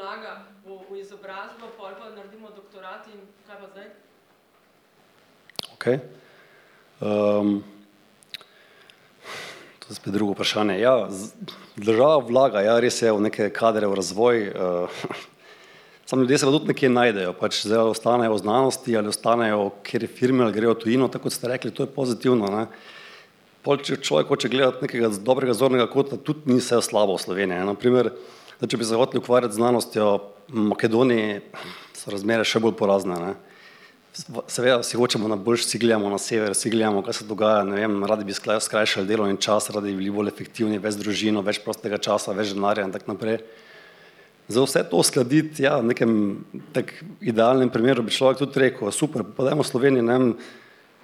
[0.03, 3.87] Vlaga v, v izobrazbo, pol pa naredimo doktorat in kaj pa zdaj?
[5.71, 5.85] Ok.
[6.99, 7.63] Um,
[9.79, 10.75] to je spet drugo vprašanje.
[10.83, 11.07] Ja,
[11.79, 14.51] država vlaga, ja, res je v neke kadre, v razvoj.
[14.51, 15.05] Uh,
[16.03, 20.43] Sam ljudje se tudi nekje najdejo, pač zdaj ostanejo v znanosti ali ostanejo kjer firme
[20.43, 22.51] ali grejo tujino, tako kot ste rekli, to je pozitivno.
[22.51, 22.67] Ne?
[23.63, 27.63] Pol, če človek hoče gledati nekega dobrega zornega kota, tudi ni vse slabo v Sloveniji.
[27.63, 28.11] Naprimer,
[28.59, 30.09] Da, če bi se hoteli ukvarjati z znanostjo
[30.51, 31.41] v Makedoniji,
[31.97, 33.17] so razmere še bolj porazne.
[33.17, 33.33] Ne?
[34.13, 37.97] Seveda si hočemo na boljši, si gledamo na sever, si gledamo, kaj se dogaja, vem,
[38.05, 42.35] radi bi skrajšali delovni čas, radi bi bili bolj efektivni, več družino, več prostega časa,
[42.37, 43.39] več denarja in tako naprej.
[44.53, 46.13] Za vse to uskladiti, ja, v nekem
[47.23, 50.19] idealnem primeru bi človek tudi rekel, super, pa dajmo Sloveniji ne,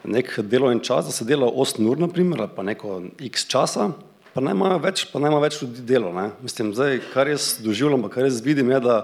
[0.04, 3.00] nek delovni čas, da se dela 8 ur, naprimer, pa neko
[3.32, 3.90] x časa,
[4.34, 6.14] pa naj imajo več, pa naj imajo več ljudi delo.
[6.16, 6.30] Ne?
[6.46, 9.00] Mislim, zdaj, kar jaz doživljam, kar jaz vidim, je, da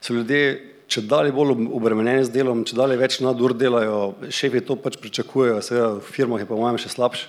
[0.00, 0.44] so ljudje
[0.90, 5.60] če dalje bolj obremenjeni z delom, če dalje več nadur delajo, šefi to pač pričakujejo,
[5.62, 7.28] seveda v firmah je pa mojem še slabše.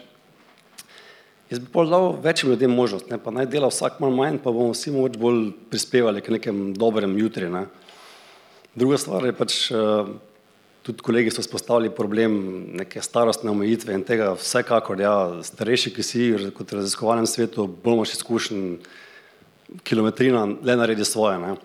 [1.52, 4.54] Jaz bi pol dal večjim ljudem možnost, ne, pa naj dela vsak malo manj, pa
[4.56, 7.52] bomo vsi moč bolj prispevali k nekem dobrem jutri.
[7.52, 7.66] Ne.
[8.74, 10.14] Druga stvar je pač, uh,
[10.82, 12.34] tudi kolegi so spostavili problem
[12.78, 18.00] neke starostne omejitve in tega vsekakor, ja, starejši, ki si kot v raziskovalnem svetu, bolj
[18.00, 18.64] imaš izkušen,
[19.88, 21.38] kilometrina le naredi svoje.
[21.40, 21.56] Ne.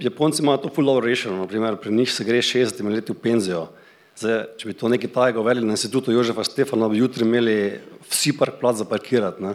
[0.00, 3.68] Japonci imajo to fulano rešeno, naprimer pri njih se gre 60 let v penzijo.
[4.18, 7.78] Zdaj, če bi to nekaj tajega uvedli na institutu Jožefa Stefana, bi jutri imeli
[8.10, 9.44] vsi park plac za parkirati.
[9.44, 9.54] Ne?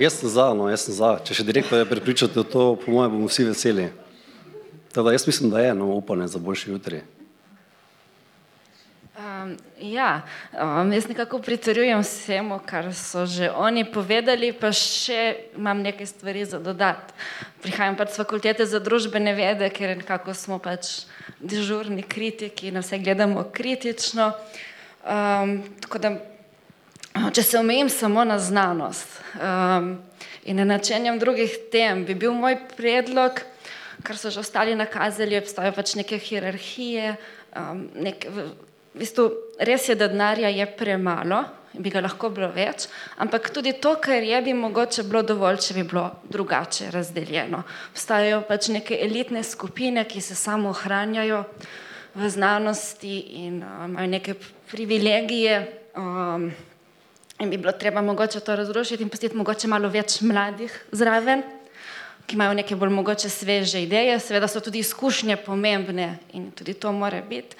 [0.00, 1.18] Jaz sem za, no, jaz sem za.
[1.20, 3.90] Če še direktor je pripričati v to, po mojem bomo vsi veseli.
[4.94, 7.02] Teda jaz mislim, da je no, upanje za boljši jutri.
[9.18, 10.22] Um, ja,
[10.54, 16.44] um, jaz nekako pritrjujem vsemu, kar so že oni povedali, pa še imam nekaj stvari
[16.46, 17.16] za dodati.
[17.58, 21.08] Prihajam pač z fakultete za družbene vede, ker nekako smo pač
[21.42, 24.28] dežurni kritiki, na vse gledamo kritično.
[25.02, 26.14] Um, tako da,
[27.34, 29.96] če se omejim samo na znanost um,
[30.46, 33.42] in ne načenjam drugih tem, bi bil moj predlog,
[34.06, 37.16] kar so že ostali nakazali, obstajajo pač neke hierarhije,
[37.58, 38.30] um, nek,
[38.98, 39.30] v bistvu,
[39.62, 41.44] res je, da denarja je premalo,
[41.78, 42.88] bi ga lahko bilo več,
[43.22, 47.62] ampak tudi to, kar je, bi mogoče bilo dovolj, če bi bilo drugače razdeljeno.
[47.92, 51.44] Obstajajo pač neke elitne skupine, ki se samo ohranjajo
[52.18, 54.34] v znanosti in uh, imajo neke
[54.72, 55.60] privilegije.
[55.94, 56.50] Um,
[57.38, 61.44] in bi bilo treba mogoče to razrušiti in pustiti mogoče malo več mladih zraven,
[62.26, 64.18] ki imajo neke bolj mogoče sveže ideje.
[64.18, 67.54] Seveda so tudi izkušnje pomembne in tudi to mora biti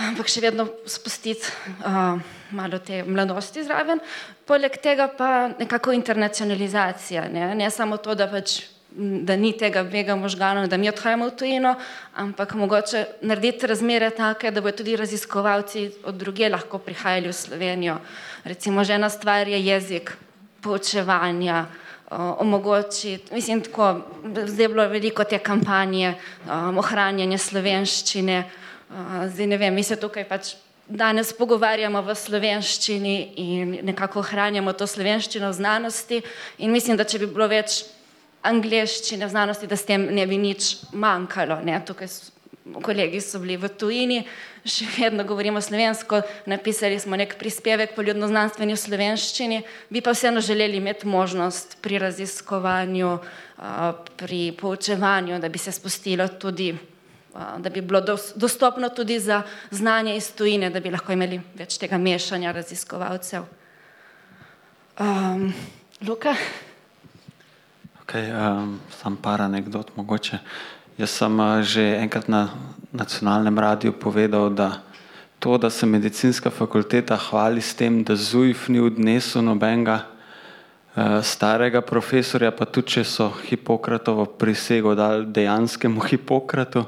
[0.00, 1.44] ampak še vedno spustiti
[1.84, 2.20] uh,
[2.56, 4.00] malo te mladosti zraven.
[4.48, 8.62] Poleg tega pa nekako internacionalizacija, ne, ne samo to, da, pač,
[8.96, 11.74] da ni tega vega možganov, da mi odhajamo v tujino,
[12.16, 18.00] ampak mogoče narediti razmere take, da bodo tudi raziskovalci od druge lahko prihajali v Slovenijo.
[18.44, 20.16] Recimo, že ena stvar je jezik
[20.62, 21.66] poučevanja.
[22.12, 24.02] Omogočiti, mislim, tako,
[24.44, 26.10] zdaj je bilo veliko te kampanje,
[26.44, 28.36] um, ohranjanje slovenščine,
[29.26, 30.54] Zdaj ne vem, mi se tukaj pač
[30.88, 36.20] danes pogovarjamo v slovenščini in nekako ohranjamo to slovenščino v znanosti
[36.58, 37.84] in mislim, da če bi bilo več
[38.44, 41.60] angliščine v znanosti, da s tem ne bi nič manjkalo.
[41.64, 41.78] Ne?
[41.86, 42.32] Tukaj so,
[42.82, 44.20] kolegi so bili v tujini,
[44.66, 46.20] še vedno govorimo slovensko,
[46.50, 53.16] napisali smo nek prispevek po ljudno-znanstveni slovenščini, bi pa vseeno želeli imeti možnost pri raziskovanju,
[54.18, 56.74] pri poučevanju, da bi se spustilo tudi
[57.34, 58.00] da bi bilo
[58.34, 63.44] dostopno tudi za znanje iz tujine, da bi lahko imeli več tega mešanja raziskovalcev.
[65.00, 65.52] Um,
[66.06, 66.34] Luka?
[68.04, 70.38] Okay, um, sam par anegdot mogoče.
[70.98, 72.48] Jaz sem uh, že enkrat na
[72.92, 74.82] nacionalnem radiju povedal, da
[75.38, 81.80] to, da se medicinska fakulteta hvali s tem, da ZUIF ni odnesel nobenega uh, starega
[81.80, 86.84] profesorja, pa tudi če so Hipokratovo prisego dali dejanskemu Hipokratu,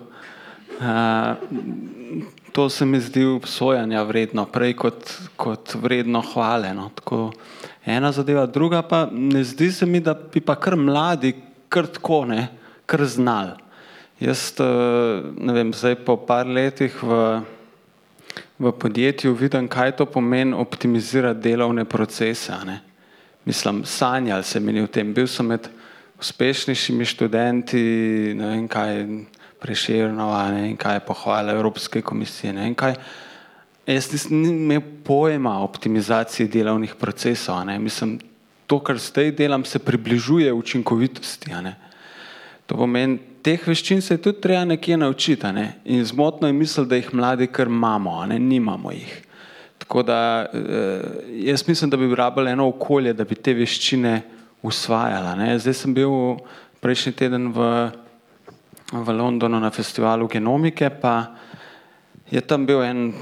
[2.52, 6.74] to se mi zdi obsojanja vredno, prej kot, kot vredno hvale.
[6.74, 6.90] No.
[6.94, 7.32] Tako,
[7.86, 11.34] ena zadeva, druga pa ne zdi se mi, da bi pa kar mladi,
[11.68, 12.48] kar tako ne,
[12.86, 13.58] kar znali.
[14.22, 14.52] Jaz
[15.36, 17.42] ne vem, zdaj po par letih v,
[18.58, 22.54] v podjetju vidim, kaj to pomeni optimizirati delovne procese.
[22.66, 22.80] Ne.
[23.44, 25.66] Mislim, sanjali se mi v tem, bil sem med
[26.22, 27.82] uspešnejšimi študenti,
[28.38, 29.02] ne vem kaj,
[29.64, 32.52] preširnova in kaj je pohvala Evropske komisije.
[32.52, 32.98] Ne, kaj,
[33.86, 37.62] jaz nisem imel pojma o optimizaciji delovnih procesov.
[37.64, 38.18] Ne, mislim,
[38.66, 41.56] to, kar zdaj delam, se približuje učinkovitosti.
[42.66, 45.52] To pomeni, teh veščin se je tudi treba nekje naučiti.
[45.52, 45.66] Ne?
[45.84, 49.20] In zmotno je misel, da jih mladi kar imamo, ne nimamo jih.
[49.78, 51.02] Tako da eh,
[51.48, 54.22] jaz mislim, da bi rabili eno okolje, da bi te veščine
[54.62, 55.34] usvajala.
[55.36, 55.58] Ne?
[55.58, 56.38] Zdaj sem bil
[56.80, 57.68] prejšnji teden v
[58.92, 61.32] v Londonu na festivalu genomike, pa
[62.30, 63.12] je tam bil en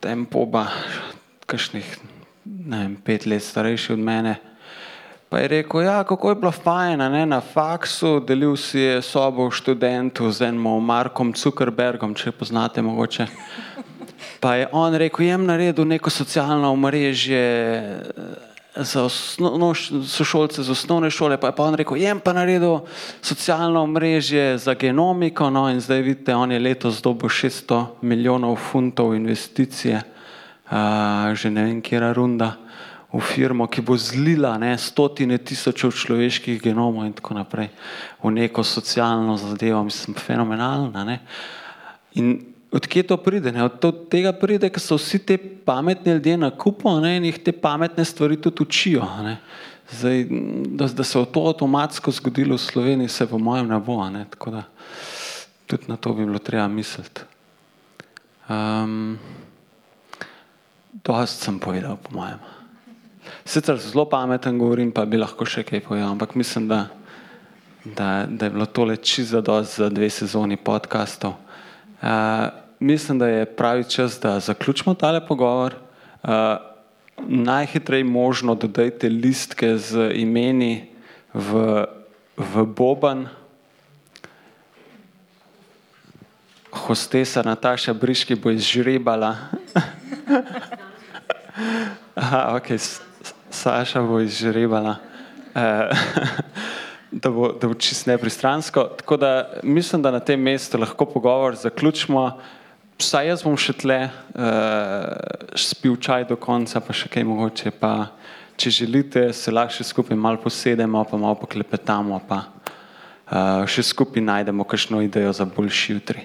[0.00, 0.66] tempoba,
[1.46, 1.86] kakšnih
[2.44, 4.34] vem, pet let starejši od mene.
[5.28, 9.48] Pa je rekel, ja, kako je bilo fajn, ne, na faksu, delil si je sobo
[9.50, 13.26] študentu z enim Markom Zuckerbergom, če poznate mogoče.
[14.40, 17.42] Pa je on rekel, jem naredil neko socialno omrežje,
[18.76, 19.74] za osnovno,
[20.06, 22.80] sošolce z osnovne šole, pa je pa on rekel, jem pa naredil
[23.22, 29.14] socialno mrežje za genomiko, no in zdaj vidite, on je letos dobil 600 milijonov funtov
[29.14, 32.56] investicije, uh, že ne vem, kjera runda
[33.12, 37.70] v firmo, ki bo zlila ne, stotine tisočev človeških genomov in tako naprej
[38.22, 41.04] v neko socialno zadevo, mislim, fenomenalna.
[41.04, 41.20] Ne.
[42.18, 43.52] In odkje to pride?
[43.54, 43.64] Ne?
[43.64, 43.78] Od
[44.10, 48.40] tega pride, ker so vsi te pametni ljudje na kupu in jih te pametne stvari
[48.40, 49.06] tudi učijo.
[49.22, 49.38] Ne?
[49.92, 50.26] Zdaj,
[50.74, 54.00] da, da se je to avtomatsko zgodilo v Sloveniji, se po mojem ne bo.
[54.10, 54.24] Ne?
[54.30, 54.64] Tako da
[55.66, 57.20] tudi na to bi bilo treba misliti.
[58.48, 59.18] Um,
[61.04, 62.42] dost sem povedal, po mojem.
[63.44, 66.88] Sicer zelo pameten govorim, pa bi lahko še kaj povedal, ampak mislim, da,
[67.84, 71.38] da, da je bilo tole čisto dosti za dve sezoni podkastov.
[72.04, 75.74] Uh, mislim, da je pravi čas, da zaključimo tale pogovor.
[76.22, 76.30] Uh,
[77.18, 80.88] najhitreje možno dodajte listke z imeni
[81.34, 81.84] v,
[82.36, 83.28] v Boban.
[86.70, 89.36] Hostesa Nataša Briški bo izžrebala.
[92.14, 92.66] Aha, ok,
[93.50, 94.96] Saša bo izžrebala.
[95.54, 95.62] Uh,
[97.22, 98.84] da bo, da bo čist nepristransko.
[98.98, 99.30] Tako da
[99.62, 102.40] mislim, da na tem mestu lahko pogovor zaključimo.
[102.94, 107.72] Vsaj jaz bom še tle, uh, spil čaj do konca, pa še kaj mogoče.
[107.74, 108.14] Pa,
[108.54, 114.22] če želite, se lahko še skupaj malo posedemo, pa malo poklepetamo, pa uh, še skupaj
[114.22, 116.22] najdemo kakšno idejo za boljši jutri.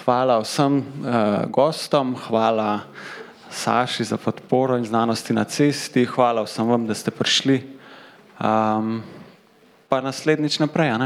[0.00, 2.86] Hvala vsem uh, gostom, hvala
[3.52, 7.58] Saši za podporo in znanosti na cesti, hvala vsem vam, da ste prišli.
[8.40, 9.02] Um,
[9.92, 10.96] pa naslednjič naprej.